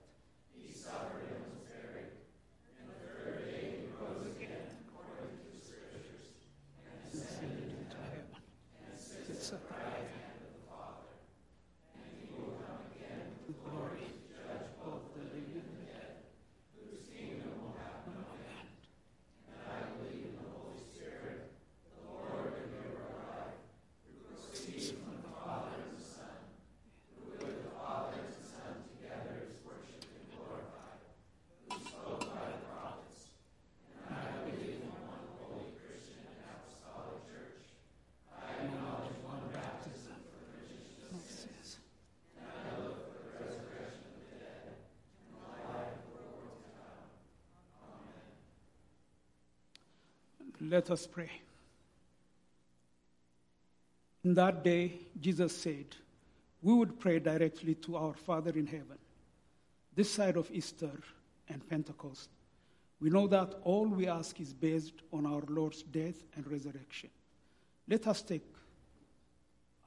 He 0.54 0.70
suffered 0.72 1.26
and 1.26 1.42
was 1.50 1.66
buried, 1.66 2.14
and 2.78 2.86
the 2.86 2.98
third 3.02 3.50
day 3.50 3.82
he 3.82 3.90
rose 3.98 4.30
again 4.38 4.78
according 4.86 5.34
to 5.42 5.50
the 5.58 5.62
Scriptures, 5.66 6.38
and 6.86 7.10
ascended 7.10 7.74
into 7.82 7.98
heaven, 7.98 8.30
and 8.86 8.94
sits 8.94 9.50
at 9.54 9.66
the 9.66 9.74
right 9.74 10.06
hand 10.06 10.38
of 10.46 10.54
the 10.54 10.64
Father. 10.70 11.10
And 11.98 12.06
he 12.22 12.30
will 12.38 12.62
come 12.62 12.86
again 12.94 13.34
with 13.50 13.58
glory 13.66 14.06
to 14.06 14.14
judge 14.30 14.70
both 14.86 15.10
the 15.18 15.26
living 15.26 15.58
and 15.58 15.70
the 15.74 15.90
dead, 15.90 16.30
whose 16.78 17.10
kingdom 17.10 17.58
will 17.60 17.76
have 17.82 18.06
no 18.08 18.22
end. 18.38 18.70
And 19.50 19.60
I 19.66 19.90
believe 19.98 20.30
in 20.30 20.36
the 20.38 20.48
Holy 20.54 20.86
Spirit, 20.94 21.52
the 21.90 22.06
Lord 22.06 22.54
and 22.54 22.70
giver 22.72 23.02
of 23.02 23.18
life, 23.28 23.58
who 24.08 24.14
proceeds 24.30 24.94
from 24.96 25.20
the 25.20 25.34
Father 25.36 25.74
and 25.74 25.98
the 25.98 26.04
Son, 26.06 26.38
who 27.18 27.36
with 27.44 27.60
the 27.66 27.74
Father 27.76 28.16
and 28.24 28.30
the 28.32 28.46
Son 28.46 28.72
together 28.88 29.36
is 29.44 29.58
worshipped 29.66 30.08
and 30.08 30.26
glorified, 30.32 31.02
who 31.68 31.76
spoke 31.82 32.24
by 32.32 32.46
the 32.56 32.62
prophets. 32.72 33.36
And 34.08 34.16
I 34.16 34.48
believe 34.48 34.80
in 34.86 34.92
one 34.96 35.28
holy 35.44 35.76
Christian 35.76 36.24
and 36.24 36.40
apostolic 36.48 37.20
church. 37.28 37.68
I 38.32 38.64
acknowledge 38.64 39.12
one 39.26 39.44
baptism 39.52 40.16
for 40.30 40.40
the 40.40 40.56
remission 40.62 41.12
of 41.12 41.24
sins. 41.28 41.82
And 42.38 42.48
I 42.48 42.72
look 42.82 43.12
for 43.12 43.20
the 43.20 43.34
resurrection 43.42 44.08
of 44.08 44.22
the 44.22 44.36
dead 44.42 44.78
and 44.78 45.36
the 45.36 45.52
life 45.52 45.96
of 45.96 46.06
the 46.06 46.12
world 46.16 46.62
to 46.62 46.70
come. 46.76 47.10
Amen. 50.42 50.51
Let 50.62 50.92
us 50.92 51.08
pray. 51.08 51.32
In 54.24 54.36
that 54.36 54.64
day, 54.64 54.94
Jesus 55.20 55.58
said, 55.58 55.86
We 56.62 56.74
would 56.74 57.00
pray 57.00 57.18
directly 57.18 57.74
to 57.76 57.96
our 57.96 58.14
Father 58.14 58.52
in 58.52 58.68
heaven. 58.68 59.00
This 59.96 60.12
side 60.12 60.38
of 60.38 60.52
Easter 60.52 60.92
and 61.50 61.68
Pentecost, 61.68 62.30
we 63.00 63.10
know 63.10 63.26
that 63.28 63.56
all 63.64 63.88
we 63.88 64.08
ask 64.08 64.40
is 64.40 64.54
based 64.54 65.02
on 65.12 65.26
our 65.26 65.42
Lord's 65.48 65.82
death 65.82 66.24
and 66.36 66.48
resurrection. 66.50 67.10
Let 67.88 68.06
us 68.06 68.22
take 68.22 68.46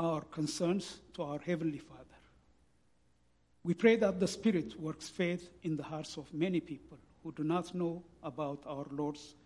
our 0.00 0.22
concerns 0.22 0.98
to 1.14 1.22
our 1.22 1.38
Heavenly 1.38 1.78
Father. 1.78 2.00
We 3.62 3.74
pray 3.74 3.94
that 3.96 4.18
the 4.18 4.26
Spirit 4.26 4.78
works 4.80 5.08
faith 5.08 5.48
in 5.62 5.76
the 5.76 5.84
hearts 5.84 6.16
of 6.16 6.34
many 6.34 6.58
people 6.58 6.98
who 7.22 7.30
do 7.30 7.44
not 7.44 7.72
know 7.76 8.02
about 8.24 8.64
our 8.66 8.86
Lord's 8.90 9.36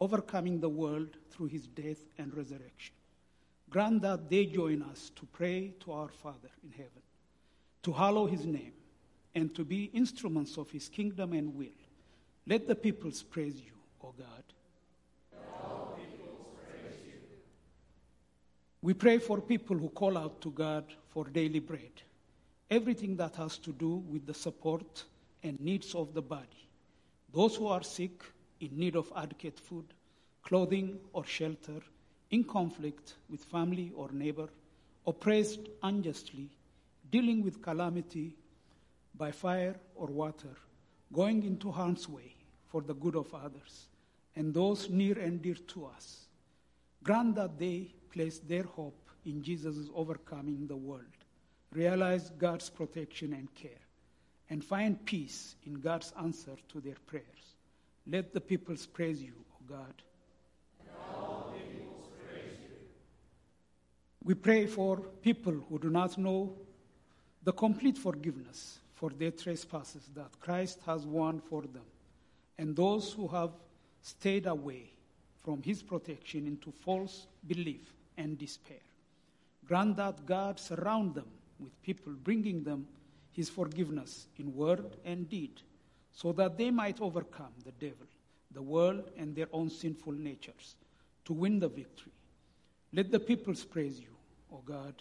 overcoming 0.00 0.60
the 0.60 0.68
world 0.68 1.16
through 1.30 1.46
his 1.46 1.66
death 1.66 1.98
and 2.18 2.34
resurrection. 2.36 2.94
Grant 3.70 4.02
that 4.02 4.30
they 4.30 4.46
join 4.46 4.82
us 4.82 5.10
to 5.16 5.26
pray 5.26 5.74
to 5.80 5.92
our 5.92 6.08
Father 6.08 6.50
in 6.64 6.70
heaven, 6.70 7.02
to 7.82 7.92
hallow 7.92 8.26
his 8.26 8.46
name, 8.46 8.72
and 9.34 9.54
to 9.54 9.64
be 9.64 9.84
instruments 9.92 10.56
of 10.56 10.70
his 10.70 10.88
kingdom 10.88 11.32
and 11.32 11.54
will. 11.54 11.66
Let 12.46 12.66
the 12.66 12.74
peoples 12.74 13.22
praise 13.22 13.56
you, 13.56 13.72
O 14.02 14.14
God. 14.16 14.44
We 18.80 18.94
pray 18.94 19.18
for 19.18 19.40
people 19.40 19.76
who 19.76 19.88
call 19.88 20.16
out 20.16 20.40
to 20.40 20.50
God 20.50 20.84
for 21.08 21.24
daily 21.24 21.58
bread, 21.58 22.02
everything 22.70 23.16
that 23.16 23.34
has 23.36 23.58
to 23.58 23.72
do 23.72 23.96
with 24.08 24.24
the 24.24 24.34
support 24.34 25.04
and 25.42 25.60
needs 25.60 25.94
of 25.94 26.14
the 26.14 26.22
body, 26.22 26.68
those 27.32 27.56
who 27.56 27.66
are 27.66 27.82
sick, 27.82 28.22
in 28.60 28.78
need 28.78 28.96
of 28.96 29.12
adequate 29.16 29.58
food, 29.58 29.86
clothing, 30.42 30.98
or 31.12 31.24
shelter, 31.24 31.80
in 32.30 32.44
conflict 32.44 33.14
with 33.30 33.42
family 33.44 33.92
or 33.94 34.10
neighbor, 34.12 34.48
oppressed 35.06 35.68
unjustly, 35.82 36.50
dealing 37.10 37.42
with 37.42 37.62
calamity 37.62 38.36
by 39.14 39.30
fire 39.30 39.76
or 39.94 40.06
water, 40.08 40.56
going 41.12 41.42
into 41.44 41.70
harm's 41.70 42.08
way 42.08 42.34
for 42.66 42.82
the 42.82 42.94
good 42.94 43.16
of 43.16 43.32
others, 43.34 43.88
and 44.36 44.52
those 44.52 44.90
near 44.90 45.18
and 45.18 45.40
dear 45.40 45.54
to 45.54 45.86
us. 45.86 46.26
Grant 47.02 47.34
that 47.36 47.58
they 47.58 47.94
place 48.10 48.38
their 48.40 48.64
hope 48.64 49.08
in 49.24 49.42
Jesus' 49.42 49.88
overcoming 49.94 50.66
the 50.66 50.76
world, 50.76 51.04
realize 51.72 52.30
God's 52.38 52.68
protection 52.68 53.32
and 53.32 53.52
care, 53.54 53.84
and 54.50 54.64
find 54.64 55.04
peace 55.04 55.56
in 55.64 55.74
God's 55.74 56.12
answer 56.20 56.56
to 56.68 56.80
their 56.80 56.96
prayers. 57.06 57.24
Let 58.10 58.32
the 58.32 58.40
peoples 58.40 58.86
praise 58.86 59.22
you, 59.22 59.34
O 59.52 59.74
God. 59.74 60.02
We 64.24 64.34
pray 64.34 64.66
for 64.66 64.98
people 65.22 65.54
who 65.68 65.78
do 65.78 65.90
not 65.90 66.18
know 66.18 66.54
the 67.42 67.52
complete 67.52 67.96
forgiveness 67.96 68.78
for 68.94 69.10
their 69.10 69.30
trespasses 69.30 70.02
that 70.14 70.40
Christ 70.40 70.80
has 70.86 71.06
won 71.06 71.40
for 71.40 71.62
them, 71.62 71.84
and 72.58 72.74
those 72.74 73.12
who 73.12 73.28
have 73.28 73.50
stayed 74.02 74.46
away 74.46 74.90
from 75.44 75.62
his 75.62 75.82
protection 75.82 76.46
into 76.46 76.72
false 76.72 77.26
belief 77.46 77.92
and 78.16 78.36
despair. 78.38 78.84
Grant 79.66 79.96
that 79.96 80.26
God 80.26 80.58
surround 80.58 81.14
them 81.14 81.28
with 81.60 81.80
people 81.82 82.12
bringing 82.12 82.64
them 82.64 82.86
his 83.32 83.48
forgiveness 83.48 84.26
in 84.38 84.54
word 84.54 84.96
and 85.04 85.28
deed, 85.28 85.60
so 86.20 86.32
that 86.32 86.58
they 86.58 86.68
might 86.68 87.00
overcome 87.00 87.52
the 87.64 87.70
devil, 87.70 88.08
the 88.50 88.60
world, 88.60 89.04
and 89.16 89.36
their 89.36 89.46
own 89.52 89.70
sinful 89.70 90.12
natures 90.12 90.74
to 91.24 91.32
win 91.32 91.60
the 91.60 91.68
victory. 91.68 92.10
Let 92.92 93.12
the 93.12 93.20
peoples 93.20 93.64
praise 93.64 94.00
you, 94.00 94.16
O 94.52 94.60
God. 94.64 94.94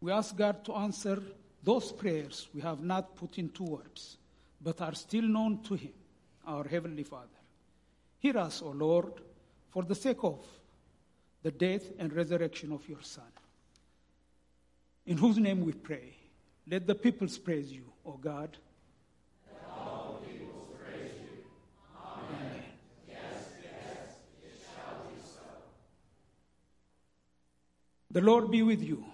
We 0.00 0.12
ask 0.12 0.36
God 0.36 0.64
to 0.66 0.74
answer 0.74 1.20
those 1.64 1.90
prayers 1.90 2.46
we 2.54 2.60
have 2.60 2.80
not 2.80 3.16
put 3.16 3.38
into 3.38 3.64
words, 3.64 4.18
but 4.62 4.80
are 4.80 4.94
still 4.94 5.24
known 5.24 5.64
to 5.64 5.74
Him, 5.74 5.94
our 6.46 6.62
Heavenly 6.62 7.02
Father. 7.02 7.40
Hear 8.20 8.38
us, 8.38 8.62
O 8.62 8.68
Lord, 8.68 9.14
for 9.70 9.82
the 9.82 9.96
sake 9.96 10.22
of 10.22 10.46
the 11.42 11.50
death 11.50 11.82
and 11.98 12.12
resurrection 12.12 12.70
of 12.70 12.88
your 12.88 13.02
Son, 13.02 13.32
in 15.06 15.16
whose 15.16 15.38
name 15.38 15.64
we 15.64 15.72
pray. 15.72 16.14
Let 16.68 16.86
the 16.86 16.94
peoples 16.94 17.36
praise 17.38 17.72
you, 17.72 17.84
O 18.06 18.12
God. 18.12 18.56
Amen. 21.98 22.62
The 28.10 28.20
Lord 28.20 28.50
be 28.50 28.62
with 28.62 28.82
you. 28.82 29.04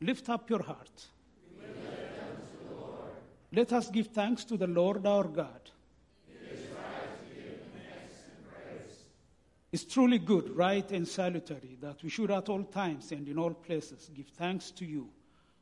Lift 0.00 0.28
up 0.28 0.48
your 0.48 0.62
heart. 0.62 1.06
Let 3.52 3.72
us 3.72 3.90
give 3.90 4.08
thanks 4.08 4.44
to 4.44 4.56
the 4.56 4.66
Lord 4.66 5.06
our 5.06 5.24
God. 5.24 5.70
It's 9.70 9.84
truly 9.84 10.18
good, 10.18 10.56
right, 10.56 10.90
and 10.92 11.06
salutary 11.06 11.76
that 11.80 12.02
we 12.02 12.08
should 12.08 12.30
at 12.30 12.48
all 12.48 12.62
times 12.64 13.12
and 13.12 13.28
in 13.28 13.38
all 13.38 13.52
places 13.52 14.10
give 14.14 14.28
thanks 14.28 14.70
to 14.72 14.86
you, 14.86 15.08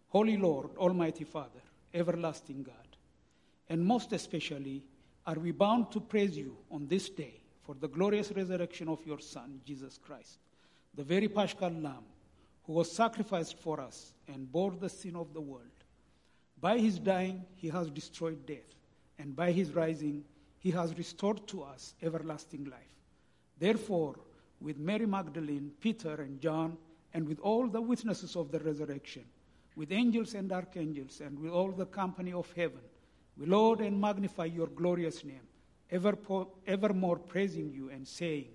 Holy 0.08 0.36
Lord, 0.36 0.76
Almighty 0.76 1.24
Father, 1.24 1.62
everlasting 1.92 2.62
God, 2.62 2.74
And 3.68 3.84
most 3.84 4.12
especially, 4.12 4.82
are 5.26 5.38
we 5.38 5.50
bound 5.50 5.90
to 5.90 6.00
praise 6.00 6.36
you 6.36 6.56
on 6.70 6.86
this 6.86 7.08
day 7.08 7.40
for 7.62 7.74
the 7.74 7.88
glorious 7.88 8.30
resurrection 8.30 8.88
of 8.88 9.04
your 9.04 9.18
Son, 9.18 9.60
Jesus 9.64 9.98
Christ, 9.98 10.38
the 10.94 11.02
very 11.02 11.28
Paschal 11.28 11.70
Lamb, 11.70 12.04
who 12.64 12.74
was 12.74 12.90
sacrificed 12.90 13.58
for 13.58 13.80
us 13.80 14.12
and 14.28 14.50
bore 14.50 14.70
the 14.70 14.88
sin 14.88 15.16
of 15.16 15.34
the 15.34 15.40
world. 15.40 15.62
By 16.60 16.78
his 16.78 16.98
dying, 16.98 17.44
he 17.56 17.68
has 17.68 17.90
destroyed 17.90 18.46
death, 18.46 18.74
and 19.18 19.34
by 19.34 19.50
his 19.50 19.72
rising, 19.72 20.24
he 20.58 20.70
has 20.70 20.96
restored 20.96 21.46
to 21.48 21.64
us 21.64 21.94
everlasting 22.02 22.64
life. 22.64 22.94
Therefore, 23.58 24.16
with 24.60 24.78
Mary 24.78 25.06
Magdalene, 25.06 25.72
Peter, 25.80 26.14
and 26.22 26.40
John, 26.40 26.76
and 27.12 27.26
with 27.26 27.40
all 27.40 27.66
the 27.66 27.80
witnesses 27.80 28.36
of 28.36 28.50
the 28.52 28.60
resurrection, 28.60 29.24
with 29.76 29.92
angels 29.92 30.34
and 30.34 30.50
archangels, 30.52 31.20
and 31.20 31.38
with 31.38 31.52
all 31.52 31.70
the 31.70 31.86
company 31.86 32.32
of 32.32 32.50
heaven, 32.56 32.80
we 33.36 33.46
laud 33.46 33.82
and 33.82 34.00
magnify 34.00 34.46
your 34.46 34.68
glorious 34.68 35.22
name, 35.22 35.46
ever 35.90 36.16
po- 36.16 36.48
evermore 36.66 37.18
praising 37.18 37.70
you 37.70 37.90
and 37.90 38.08
saying, 38.08 38.48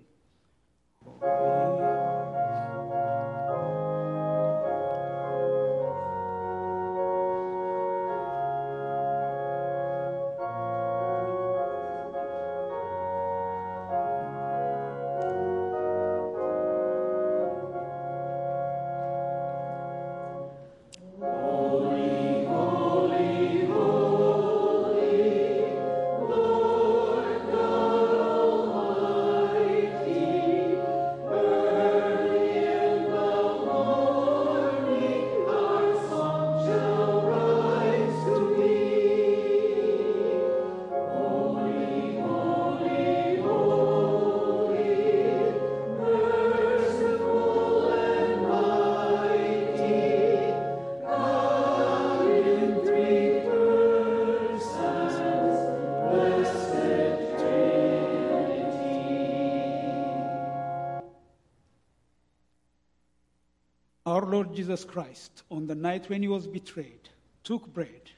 Lord 64.42 64.56
Jesus 64.56 64.84
Christ, 64.84 65.44
on 65.52 65.68
the 65.68 65.74
night 65.76 66.10
when 66.10 66.20
he 66.20 66.26
was 66.26 66.48
betrayed, 66.48 67.08
took 67.44 67.72
bread, 67.72 68.10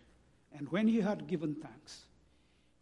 and 0.57 0.67
when 0.71 0.89
he 0.89 1.03
had 1.03 1.27
given 1.27 1.55
thanks, 1.55 2.07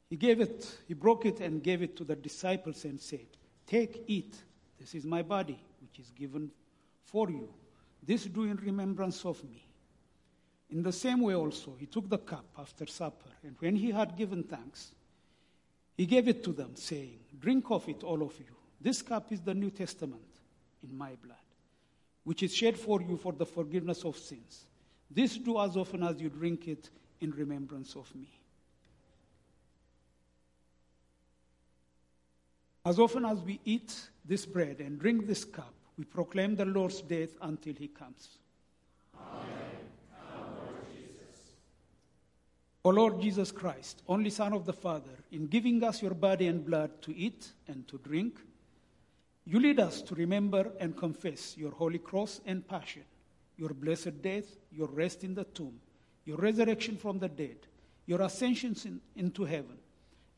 he 0.09 0.14
gave 0.14 0.40
it, 0.40 0.78
he 0.86 0.95
broke 0.95 1.26
it 1.26 1.40
and 1.40 1.61
gave 1.61 1.82
it 1.82 1.97
to 1.97 2.05
the 2.05 2.14
disciples 2.14 2.84
and 2.84 3.01
said, 3.01 3.26
Take, 3.66 4.05
eat, 4.07 4.36
this 4.78 4.95
is 4.95 5.05
my 5.05 5.22
body, 5.22 5.61
which 5.80 5.99
is 5.99 6.12
given 6.12 6.53
for 7.05 7.28
you. 7.30 7.49
This 8.01 8.26
do 8.26 8.45
in 8.45 8.59
remembrance 8.59 9.24
of 9.24 9.43
me. 9.43 9.66
In 10.70 10.84
the 10.84 10.93
same 10.93 11.20
way 11.20 11.34
also, 11.34 11.74
he 11.80 11.86
took 11.86 12.09
the 12.09 12.18
cup 12.18 12.47
after 12.57 12.86
supper, 12.86 13.30
and 13.43 13.57
when 13.59 13.74
he 13.74 13.90
had 13.90 14.16
given 14.16 14.45
thanks, 14.45 14.93
he 15.97 16.07
gave 16.07 16.28
it 16.28 16.45
to 16.45 16.53
them, 16.53 16.76
saying, 16.76 17.18
Drink 17.40 17.72
of 17.72 17.88
it, 17.88 18.05
all 18.05 18.22
of 18.22 18.38
you. 18.38 18.55
This 18.80 19.03
cup 19.03 19.32
is 19.32 19.40
the 19.40 19.55
New 19.55 19.70
Testament 19.70 20.22
in 20.84 20.97
my 20.97 21.16
blood 21.24 21.38
which 22.25 22.43
is 22.43 22.55
shed 22.55 22.79
for 22.79 23.01
you 23.03 23.16
for 23.16 23.33
the 23.33 23.47
forgiveness 23.47 24.05
of 24.05 24.16
sins. 24.16 24.66
This 25.11 25.37
do 25.37 25.59
as 25.61 25.77
often 25.77 26.03
as 26.03 26.20
you 26.20 26.29
drink 26.29 26.68
it 26.68 26.91
in 27.20 27.31
remembrance 27.33 27.95
of 27.97 28.12
me. 28.14 28.29
As 32.85 32.99
often 32.99 33.25
as 33.25 33.41
we 33.43 33.61
eat 33.64 33.95
this 34.25 34.45
bread 34.45 34.81
and 34.81 34.99
drink 34.99 35.27
this 35.27 35.45
cup, 35.45 35.75
we 35.97 36.05
proclaim 36.05 36.57
the 36.57 36.64
Lord's 36.64 37.01
death 37.03 37.31
until 37.43 37.75
he 37.75 37.89
comes. 37.89 38.39
Amen. 39.16 39.73
O 42.85 42.91
Lord 42.91 43.20
Jesus 43.20 43.53
Christ, 43.53 44.03
only 44.09 44.31
Son 44.31 44.53
of 44.53 44.66
the 44.66 44.73
Father, 44.73 45.16
in 45.31 45.47
giving 45.47 45.85
us 45.85 46.03
your 46.03 46.14
body 46.14 46.49
and 46.49 46.66
blood 46.66 46.91
to 47.03 47.16
eat 47.16 47.53
and 47.68 47.87
to 47.87 47.99
drink, 47.99 48.41
you 49.45 49.59
lead 49.59 49.80
us 49.80 50.03
to 50.03 50.14
remember 50.14 50.70
and 50.78 50.97
confess 50.97 51.57
your 51.57 51.72
holy 51.72 51.99
cross 51.99 52.40
and 52.47 52.66
passion, 52.66 53.03
your 53.57 53.70
blessed 53.70 54.22
death, 54.22 54.45
your 54.70 54.88
rest 54.88 55.24
in 55.24 55.34
the 55.34 55.45
tomb, 55.45 55.80
your 56.24 56.36
resurrection 56.36 56.97
from 56.97 57.18
the 57.18 57.28
dead, 57.28 57.57
your 58.07 58.22
ascension 58.22 58.76
in, 58.84 59.01
into 59.16 59.45
heaven, 59.45 59.78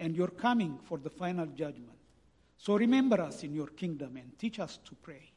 and 0.00 0.16
your 0.16 0.28
coming 0.28 0.78
for 0.84 0.98
the 0.98 1.10
final 1.10 1.46
judgment. 1.46 1.90
So 2.56 2.76
remember 2.76 3.20
us 3.20 3.42
in 3.42 3.54
your 3.54 3.66
kingdom 3.66 4.16
and 4.16 4.38
teach 4.38 4.58
us 4.58 4.78
to 4.86 4.94
pray. 4.94 5.30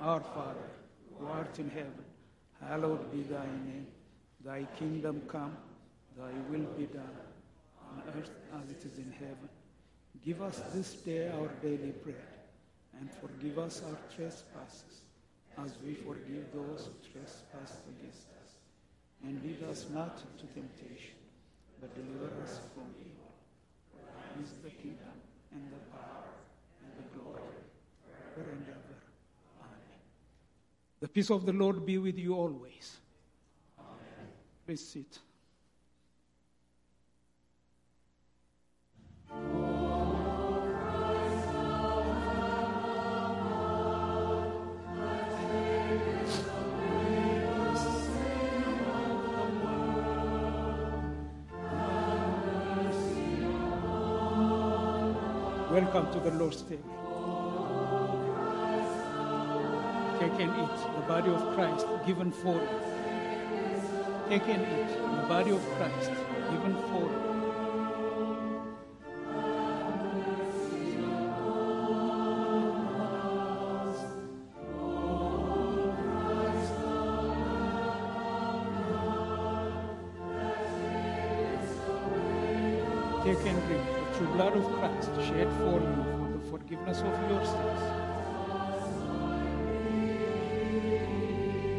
Our 0.00 0.20
Father, 0.20 0.68
who 1.18 1.26
art 1.26 1.58
in 1.60 1.70
heaven, 1.70 2.04
hallowed 2.66 3.12
be 3.12 3.22
thy 3.22 3.46
name. 3.46 3.86
Thy 4.44 4.66
kingdom 4.78 5.22
come, 5.28 5.56
thy 6.16 6.32
will 6.50 6.66
be 6.76 6.86
done, 6.86 7.18
on 7.90 8.02
earth 8.16 8.30
as 8.60 8.70
it 8.70 8.84
is 8.84 8.98
in 8.98 9.12
heaven. 9.12 9.48
Give 10.24 10.42
us 10.42 10.60
this 10.74 10.94
day 10.94 11.30
our 11.30 11.48
daily 11.62 11.92
bread 12.02 12.37
and 13.00 13.08
forgive 13.20 13.58
us 13.58 13.82
our 13.86 13.98
trespasses, 14.14 15.02
as 15.58 15.72
we 15.84 15.94
forgive 15.94 16.52
those 16.52 16.88
who 16.88 17.10
trespass 17.12 17.78
against 17.88 18.26
us. 18.42 18.58
And 19.24 19.42
lead 19.42 19.62
us 19.68 19.86
not 19.92 20.20
into 20.32 20.52
temptation, 20.52 21.18
but 21.80 21.94
deliver 21.94 22.30
us 22.42 22.60
from 22.74 22.86
evil. 23.00 23.32
For 23.90 23.98
thine 23.98 24.44
is 24.44 24.52
the 24.62 24.70
kingdom, 24.70 25.14
and 25.52 25.62
the 25.70 25.96
power, 25.96 26.30
and 26.82 26.92
the 26.98 27.18
glory, 27.18 27.42
forever 28.34 28.50
and 28.50 28.66
ever. 28.68 28.96
Amen. 29.60 30.00
The 31.00 31.08
peace 31.08 31.30
of 31.30 31.46
the 31.46 31.52
Lord 31.52 31.84
be 31.84 31.98
with 31.98 32.18
you 32.18 32.34
always. 32.34 32.98
Amen. 33.78 34.28
Please 34.66 34.86
sit. 34.86 35.18
Welcome 55.78 56.12
to 56.12 56.18
the 56.18 56.32
Lord's 56.32 56.62
table. 56.62 56.90
Take 60.18 60.40
and 60.40 60.50
eat 60.62 60.78
the 60.96 61.04
body 61.06 61.30
of 61.30 61.54
Christ 61.54 61.86
given 62.04 62.32
for 62.32 62.54
you. 62.54 62.68
Take 64.28 64.48
and 64.48 64.62
eat 64.62 64.92
the 64.98 65.28
body 65.28 65.52
of 65.52 65.64
Christ 65.76 66.10
given 66.50 66.74
for 66.90 67.02
you. 67.02 67.27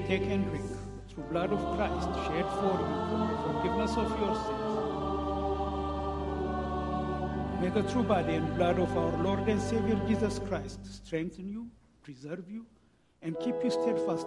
Take 0.10 0.24
and 0.24 0.44
drink 0.50 0.66
through 1.08 1.24
blood 1.26 1.52
of 1.54 1.60
Christ 1.78 2.10
shed 2.26 2.46
for 2.58 2.80
you 2.82 3.38
forgiveness 3.46 3.92
of 3.96 4.10
your 4.20 4.34
sins. 4.34 4.80
May 7.62 7.70
the 7.70 7.84
true 7.92 8.02
body 8.02 8.34
and 8.34 8.56
blood 8.56 8.80
of 8.80 8.98
our 8.98 9.16
Lord 9.22 9.48
and 9.48 9.62
Savior 9.62 10.02
Jesus 10.08 10.40
Christ 10.48 10.80
strengthen 11.06 11.48
you, 11.48 11.68
preserve 12.02 12.50
you, 12.50 12.66
and 13.22 13.40
keep 13.40 13.54
you 13.64 13.70
steadfast 13.70 14.26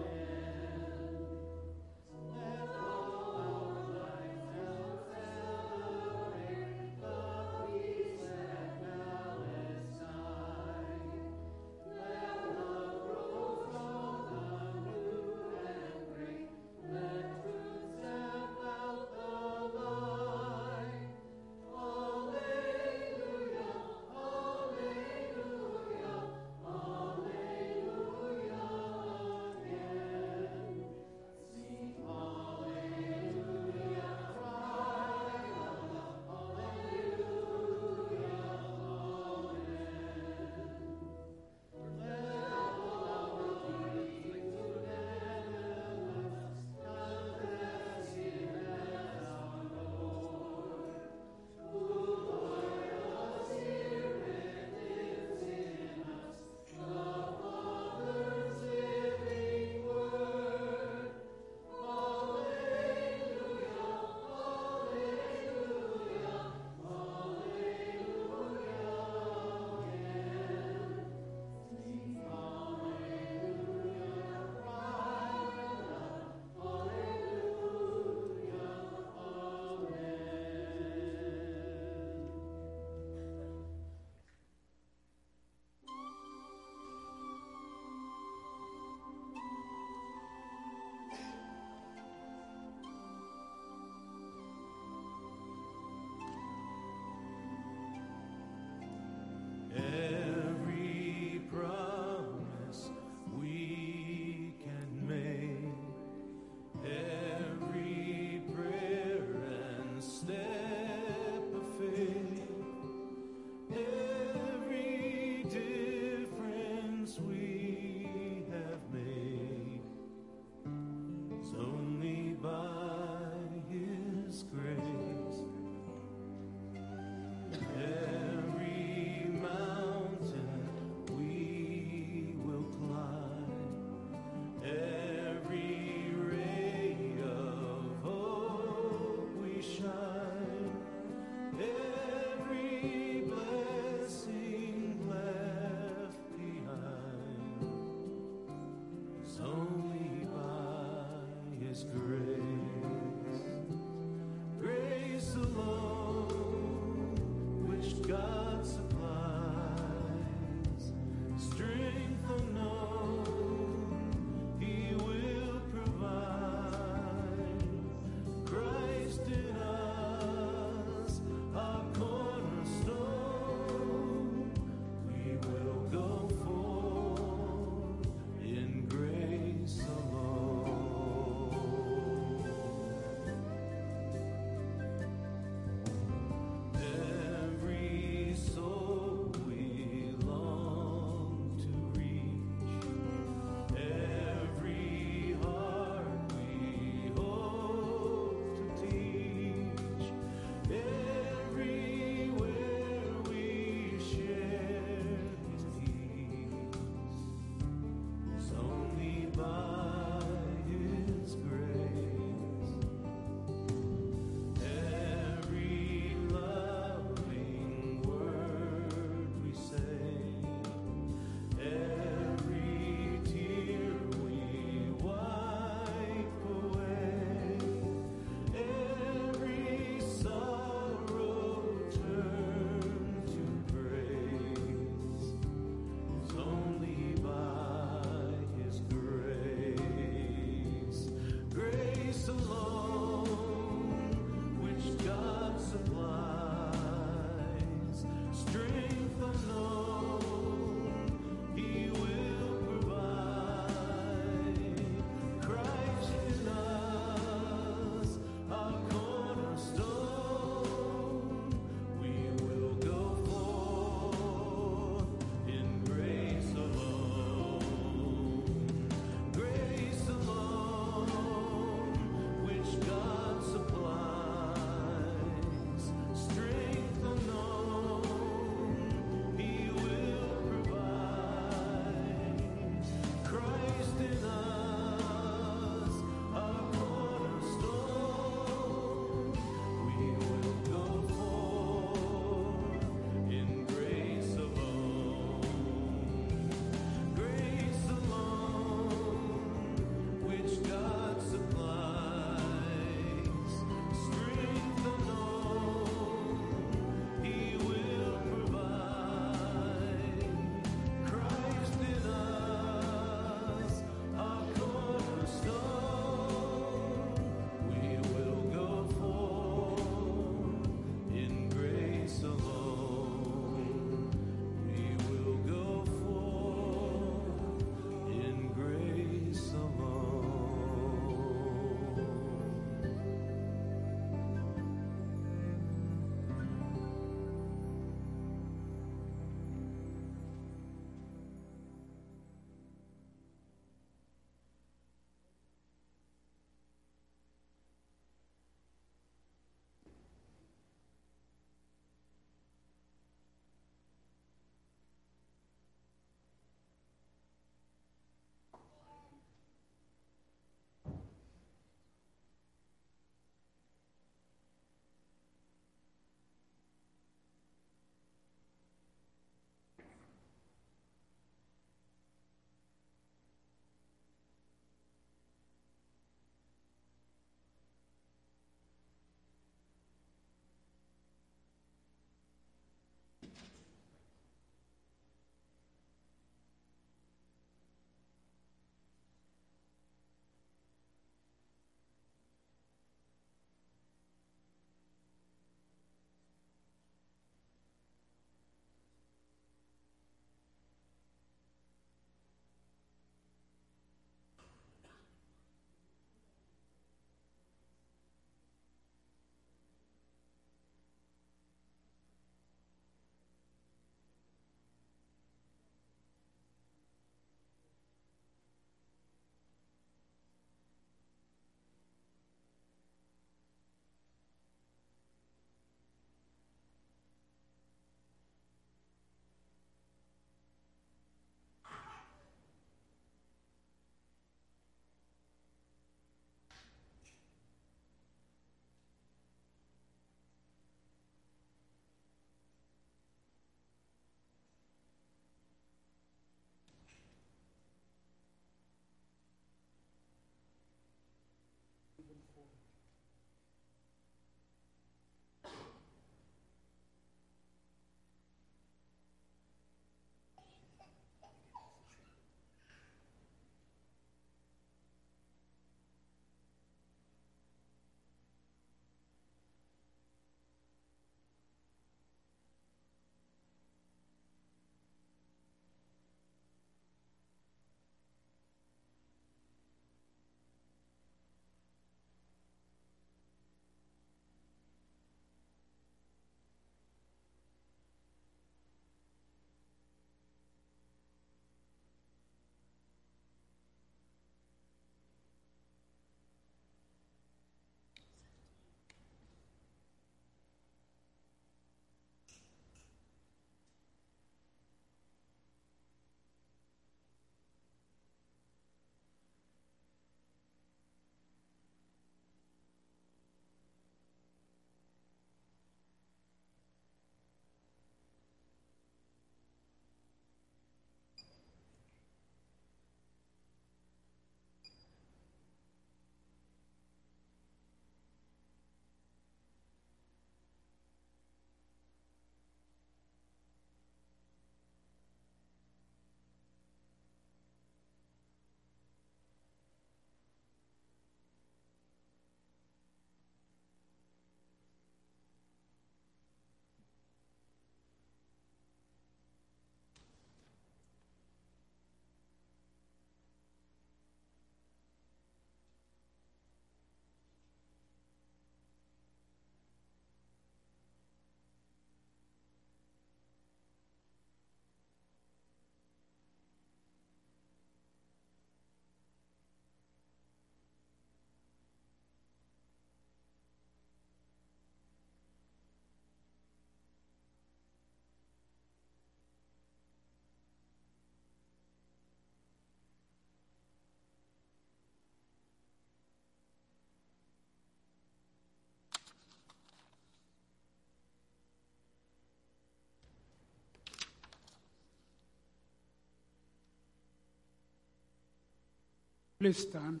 Please 599.42 599.58
stand. 599.58 600.00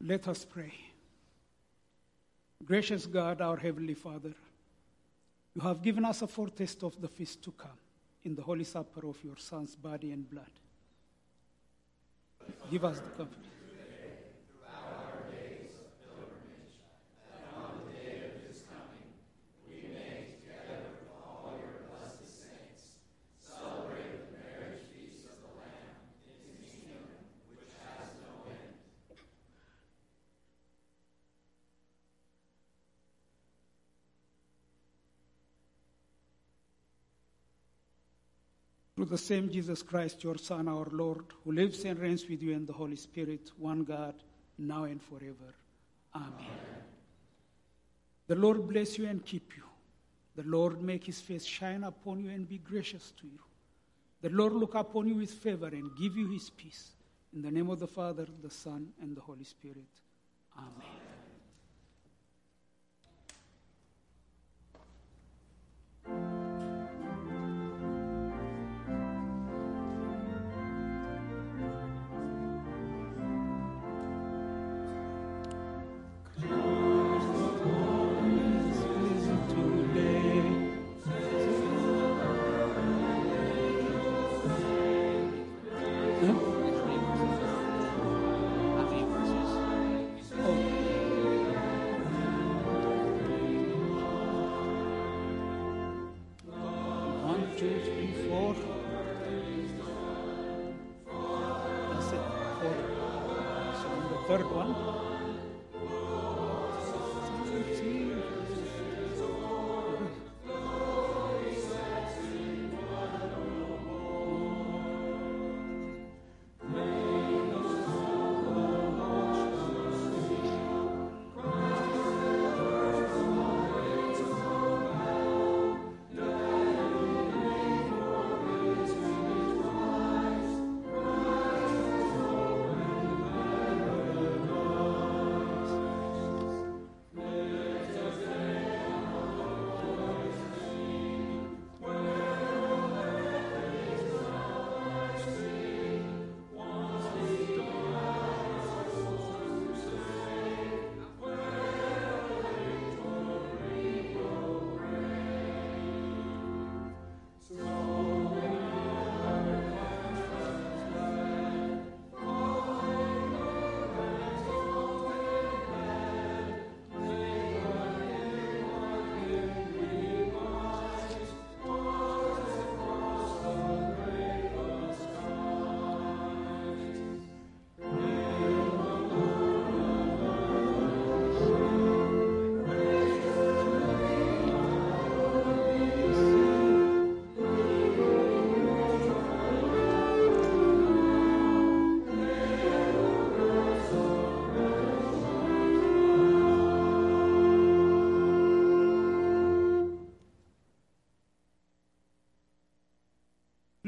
Let 0.00 0.26
us 0.28 0.46
pray. 0.46 0.72
Gracious 2.64 3.04
God, 3.04 3.42
our 3.42 3.58
Heavenly 3.58 3.92
Father, 3.92 4.32
you 5.54 5.60
have 5.60 5.82
given 5.82 6.06
us 6.06 6.22
a 6.22 6.26
foretaste 6.26 6.82
of 6.84 6.98
the 7.02 7.08
feast 7.08 7.44
to 7.44 7.52
come 7.52 7.78
in 8.24 8.34
the 8.34 8.40
Holy 8.40 8.64
Supper 8.64 9.06
of 9.06 9.22
your 9.22 9.36
Son's 9.36 9.76
body 9.76 10.10
and 10.12 10.26
blood. 10.30 10.54
Give 12.70 12.82
us 12.86 12.98
the 13.00 13.10
comfort. 13.10 13.53
Through 39.04 39.18
the 39.18 39.22
same 39.22 39.50
Jesus 39.50 39.82
Christ, 39.82 40.24
your 40.24 40.38
Son, 40.38 40.66
our 40.66 40.86
Lord, 40.90 41.26
who 41.44 41.52
lives 41.52 41.84
and 41.84 41.98
reigns 41.98 42.26
with 42.26 42.42
you 42.42 42.52
in 42.52 42.64
the 42.64 42.72
Holy 42.72 42.96
Spirit, 42.96 43.50
one 43.58 43.84
God, 43.84 44.14
now 44.56 44.84
and 44.84 44.98
forever. 45.02 45.54
Amen. 46.14 46.32
The 48.28 48.34
Lord 48.34 48.66
bless 48.66 48.96
you 48.96 49.06
and 49.06 49.22
keep 49.22 49.58
you. 49.58 49.62
The 50.36 50.48
Lord 50.48 50.80
make 50.80 51.04
his 51.04 51.20
face 51.20 51.44
shine 51.44 51.84
upon 51.84 52.18
you 52.20 52.30
and 52.30 52.48
be 52.48 52.56
gracious 52.56 53.12
to 53.20 53.26
you. 53.26 53.40
The 54.22 54.30
Lord 54.30 54.54
look 54.54 54.74
upon 54.74 55.06
you 55.08 55.16
with 55.16 55.32
favor 55.32 55.66
and 55.66 55.94
give 56.00 56.16
you 56.16 56.30
his 56.30 56.48
peace. 56.48 56.92
In 57.34 57.42
the 57.42 57.50
name 57.50 57.68
of 57.68 57.80
the 57.80 57.86
Father, 57.86 58.26
the 58.42 58.48
Son, 58.48 58.88
and 59.02 59.14
the 59.14 59.20
Holy 59.20 59.44
Spirit. 59.44 59.84
Amen. 60.56 60.70
One, 60.72 61.03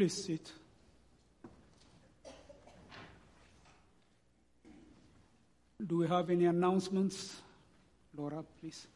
Please 0.06 0.24
sit. 0.24 0.52
Do 5.84 5.96
we 5.96 6.06
have 6.06 6.30
any 6.30 6.44
announcements? 6.44 7.34
Laura, 8.16 8.44
please. 8.60 8.86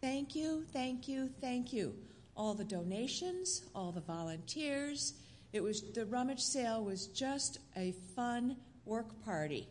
Thank 0.00 0.36
you, 0.36 0.62
thank 0.72 1.08
you, 1.08 1.30
thank 1.40 1.72
you. 1.72 1.96
All 2.36 2.54
the 2.54 2.62
donations, 2.62 3.64
all 3.74 3.90
the 3.90 4.02
volunteers. 4.02 5.14
It 5.52 5.64
was 5.64 5.82
the 5.82 6.06
rummage 6.06 6.42
sale 6.42 6.84
was 6.84 7.08
just 7.08 7.58
a 7.76 7.90
fun 8.14 8.56
work 8.84 9.24
party. 9.24 9.66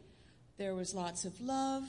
There 0.58 0.74
was 0.74 0.96
lots 0.96 1.26
of 1.26 1.42
love. 1.42 1.84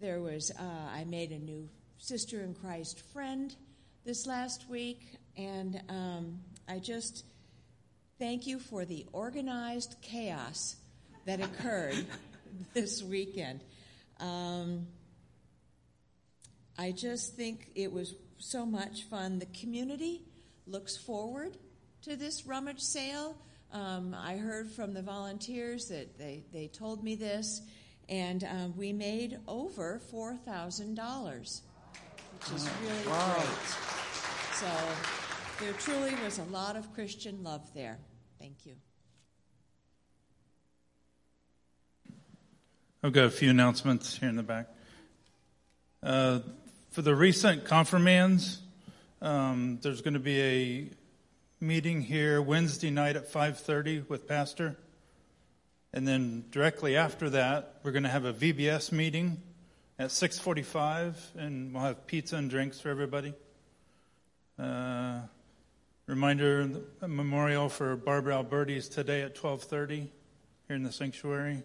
There 0.00 0.20
was 0.20 0.50
uh, 0.58 0.62
I 0.96 1.04
made 1.04 1.30
a 1.30 1.38
new 1.38 1.68
sister 1.98 2.40
in 2.40 2.54
Christ 2.54 3.00
friend 3.12 3.54
this 4.06 4.26
last 4.26 4.68
week, 4.70 5.18
and 5.36 5.78
um, 5.90 6.40
I 6.66 6.78
just 6.78 7.26
thank 8.18 8.46
you 8.46 8.58
for 8.58 8.86
the 8.86 9.04
organized 9.12 9.96
chaos 10.00 10.76
that 11.26 11.42
occurred 11.42 12.06
this 12.72 13.02
weekend. 13.02 13.60
Um, 14.20 14.86
I 16.78 16.92
just 16.92 17.36
think 17.36 17.72
it 17.74 17.92
was 17.92 18.14
so 18.38 18.64
much 18.64 19.02
fun. 19.10 19.38
The 19.38 19.46
community 19.60 20.22
looks 20.66 20.96
forward 20.96 21.58
to 22.04 22.16
this 22.16 22.46
rummage 22.46 22.80
sale. 22.80 23.36
Um, 23.70 24.16
I 24.18 24.36
heard 24.36 24.70
from 24.70 24.94
the 24.94 25.02
volunteers 25.02 25.88
that 25.88 26.18
they, 26.18 26.44
they 26.52 26.68
told 26.68 27.04
me 27.04 27.16
this, 27.16 27.60
and 28.12 28.44
um, 28.44 28.74
we 28.76 28.92
made 28.92 29.38
over 29.48 29.98
$4,000, 30.12 30.98
which 30.98 32.54
is 32.54 32.68
really 32.82 33.02
great. 33.04 33.46
So 34.52 34.66
there 35.58 35.72
truly 35.72 36.14
was 36.22 36.38
a 36.38 36.44
lot 36.44 36.76
of 36.76 36.92
Christian 36.92 37.42
love 37.42 37.62
there. 37.74 37.96
Thank 38.38 38.66
you. 38.66 38.74
I've 43.02 43.14
got 43.14 43.24
a 43.24 43.30
few 43.30 43.48
announcements 43.48 44.18
here 44.18 44.28
in 44.28 44.36
the 44.36 44.42
back. 44.42 44.68
Uh, 46.02 46.40
for 46.90 47.00
the 47.00 47.14
recent 47.14 47.64
confirmands, 47.64 48.60
um, 49.22 49.78
there's 49.80 50.02
going 50.02 50.14
to 50.14 50.20
be 50.20 50.42
a 50.42 50.90
meeting 51.64 52.02
here 52.02 52.42
Wednesday 52.42 52.90
night 52.90 53.16
at 53.16 53.32
5:30 53.32 54.06
with 54.10 54.28
Pastor. 54.28 54.76
And 55.94 56.08
then 56.08 56.44
directly 56.50 56.96
after 56.96 57.28
that, 57.30 57.80
we're 57.82 57.92
going 57.92 58.04
to 58.04 58.08
have 58.08 58.24
a 58.24 58.32
VBS 58.32 58.92
meeting 58.92 59.42
at 59.98 60.08
6:45, 60.10 61.16
and 61.36 61.74
we'll 61.74 61.82
have 61.82 62.06
pizza 62.06 62.36
and 62.36 62.48
drinks 62.48 62.80
for 62.80 62.88
everybody. 62.88 63.34
Uh, 64.58 65.20
reminder: 66.06 66.66
memorial 67.06 67.68
for 67.68 67.94
Barbara 67.96 68.36
Alberti 68.36 68.76
is 68.76 68.88
today 68.88 69.20
at 69.20 69.34
12:30 69.34 70.08
here 70.66 70.76
in 70.76 70.82
the 70.82 70.92
sanctuary. 70.92 71.62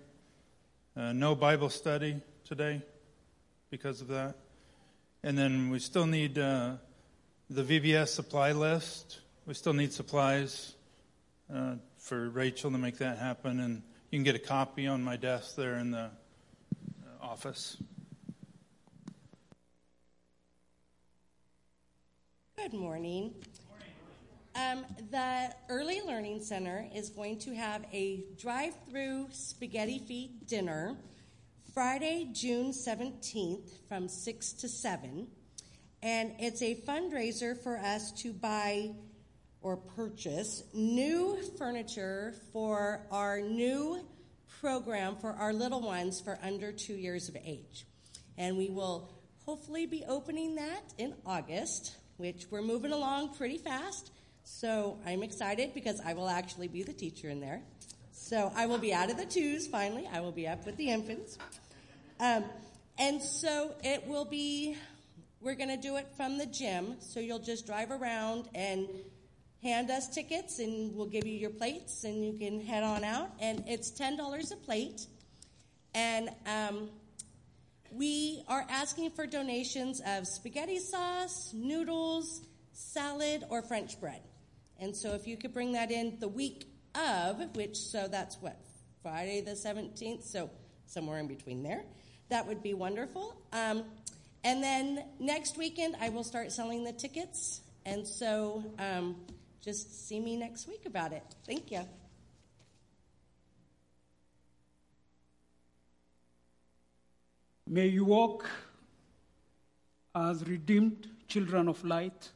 Uh, 0.95 1.13
no 1.13 1.33
Bible 1.33 1.69
study 1.69 2.19
today 2.43 2.81
because 3.69 4.01
of 4.01 4.09
that. 4.09 4.35
And 5.23 5.37
then 5.37 5.69
we 5.69 5.79
still 5.79 6.05
need 6.05 6.37
uh, 6.37 6.73
the 7.49 7.63
VBS 7.63 8.09
supply 8.09 8.51
list. 8.51 9.19
We 9.45 9.53
still 9.53 9.73
need 9.73 9.93
supplies 9.93 10.75
uh, 11.53 11.75
for 11.97 12.29
Rachel 12.29 12.71
to 12.71 12.77
make 12.77 12.97
that 12.97 13.19
happen. 13.19 13.59
And 13.59 13.83
you 14.09 14.17
can 14.17 14.23
get 14.23 14.35
a 14.35 14.39
copy 14.39 14.87
on 14.87 15.03
my 15.03 15.17
desk 15.17 15.55
there 15.57 15.75
in 15.75 15.91
the 15.91 16.05
uh, 16.05 16.09
office. 17.21 17.75
Good 22.57 22.73
morning. 22.73 23.33
Um, 24.55 24.85
the 25.11 25.53
Early 25.69 26.01
Learning 26.05 26.41
Center 26.41 26.87
is 26.95 27.09
going 27.09 27.39
to 27.39 27.53
have 27.53 27.85
a 27.91 28.23
drive 28.39 28.73
through 28.89 29.27
spaghetti 29.31 29.99
feed 29.99 30.47
dinner 30.47 30.95
Friday, 31.73 32.29
June 32.31 32.71
17th 32.71 33.69
from 33.89 34.07
6 34.07 34.53
to 34.53 34.69
7. 34.69 35.27
And 36.01 36.31
it's 36.39 36.61
a 36.61 36.75
fundraiser 36.75 37.61
for 37.61 37.77
us 37.77 38.13
to 38.21 38.31
buy 38.31 38.91
or 39.67 39.75
purchase 39.75 40.63
new 40.73 41.37
furniture 41.57 42.33
for 42.53 43.01
our 43.11 43.41
new 43.41 43.99
program 44.61 45.13
for 45.17 45.31
our 45.31 45.51
little 45.51 45.81
ones 45.81 46.21
for 46.21 46.39
under 46.41 46.71
two 46.71 46.93
years 46.93 47.27
of 47.27 47.35
age. 47.43 47.85
And 48.37 48.55
we 48.55 48.69
will 48.69 49.09
hopefully 49.45 49.85
be 49.85 50.05
opening 50.07 50.55
that 50.55 50.93
in 50.97 51.13
August, 51.25 51.97
which 52.15 52.45
we're 52.49 52.61
moving 52.61 52.93
along 52.93 53.35
pretty 53.35 53.57
fast. 53.57 54.11
So 54.45 54.99
I'm 55.05 55.21
excited 55.21 55.73
because 55.73 55.99
I 55.99 56.13
will 56.13 56.29
actually 56.29 56.69
be 56.69 56.83
the 56.83 56.93
teacher 56.93 57.27
in 57.27 57.41
there. 57.41 57.61
So 58.13 58.53
I 58.55 58.67
will 58.67 58.77
be 58.77 58.93
out 58.93 59.11
of 59.11 59.17
the 59.17 59.25
twos 59.25 59.67
finally. 59.67 60.07
I 60.13 60.21
will 60.21 60.31
be 60.31 60.47
up 60.47 60.65
with 60.65 60.77
the 60.77 60.91
infants. 60.91 61.37
Um, 62.21 62.45
and 62.97 63.21
so 63.21 63.75
it 63.83 64.07
will 64.07 64.23
be, 64.23 64.77
we're 65.41 65.55
going 65.55 65.75
to 65.75 65.75
do 65.75 65.97
it 65.97 66.07
from 66.15 66.37
the 66.37 66.45
gym. 66.45 66.95
So 66.99 67.19
you'll 67.19 67.37
just 67.39 67.65
drive 67.65 67.91
around 67.91 68.47
and 68.55 68.87
hand 69.63 69.89
us 69.89 70.07
tickets 70.07 70.59
and 70.59 70.95
we'll 70.95 71.07
give 71.07 71.25
you 71.25 71.33
your 71.33 71.49
plates 71.49 72.03
and 72.03 72.23
you 72.23 72.33
can 72.33 72.61
head 72.61 72.83
on 72.83 73.03
out. 73.03 73.29
And 73.39 73.63
it's 73.67 73.91
$10 73.91 74.51
a 74.51 74.55
plate. 74.57 75.07
And 75.93 76.29
um, 76.45 76.89
we 77.91 78.43
are 78.47 78.65
asking 78.69 79.11
for 79.11 79.25
donations 79.25 80.01
of 80.05 80.27
spaghetti 80.27 80.79
sauce, 80.79 81.51
noodles, 81.53 82.41
salad, 82.73 83.43
or 83.49 83.61
French 83.61 83.99
bread. 83.99 84.21
And 84.79 84.95
so 84.95 85.13
if 85.13 85.25
you 85.25 85.37
could 85.37 85.53
bring 85.53 85.73
that 85.73 85.91
in 85.91 86.17
the 86.19 86.27
week 86.27 86.65
of, 86.93 87.55
which, 87.55 87.77
so 87.77 88.07
that's 88.07 88.37
what, 88.41 88.59
Friday 89.01 89.41
the 89.41 89.51
17th, 89.51 90.23
so 90.23 90.49
somewhere 90.85 91.19
in 91.19 91.27
between 91.27 91.63
there, 91.63 91.83
that 92.29 92.45
would 92.45 92.61
be 92.61 92.73
wonderful. 92.73 93.41
Um, 93.53 93.85
and 94.43 94.63
then 94.63 95.03
next 95.19 95.57
weekend, 95.57 95.95
I 95.99 96.09
will 96.09 96.23
start 96.23 96.51
selling 96.51 96.83
the 96.83 96.93
tickets. 96.93 97.61
And 97.85 98.07
so 98.07 98.63
um, 98.77 99.15
just 99.67 100.07
see 100.07 100.21
me 100.21 100.37
next 100.37 100.65
week 100.65 100.85
about 100.85 101.11
it. 101.11 101.25
Thank 101.45 101.71
you. 101.71 101.81
May 107.67 107.87
you 107.87 108.05
walk 108.05 108.49
as 110.15 110.47
redeemed 110.47 111.09
children 111.27 111.67
of 111.67 111.83
light, 111.83 112.29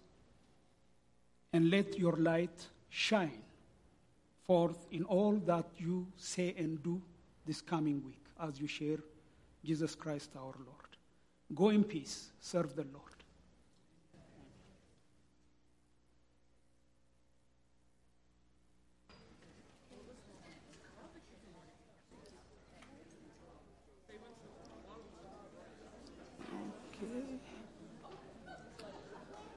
and 1.54 1.70
let 1.70 1.98
your 1.98 2.18
light 2.18 2.68
shine 2.90 3.42
forth 4.46 4.86
in 4.92 5.06
all 5.06 5.38
that 5.46 5.68
you 5.78 6.08
say 6.18 6.54
and 6.58 6.84
do 6.84 7.02
this 7.46 7.62
coming 7.62 8.04
week 8.06 8.26
as 8.42 8.60
you 8.60 8.68
share 8.68 9.00
Jesus 9.64 9.96
Christ 9.96 10.32
our 10.36 10.54
Lord. 10.68 10.92
Go 11.56 11.70
in 11.70 11.86
peace, 11.86 12.32
serve 12.42 12.76
the 12.76 12.86
Lord. 12.92 13.11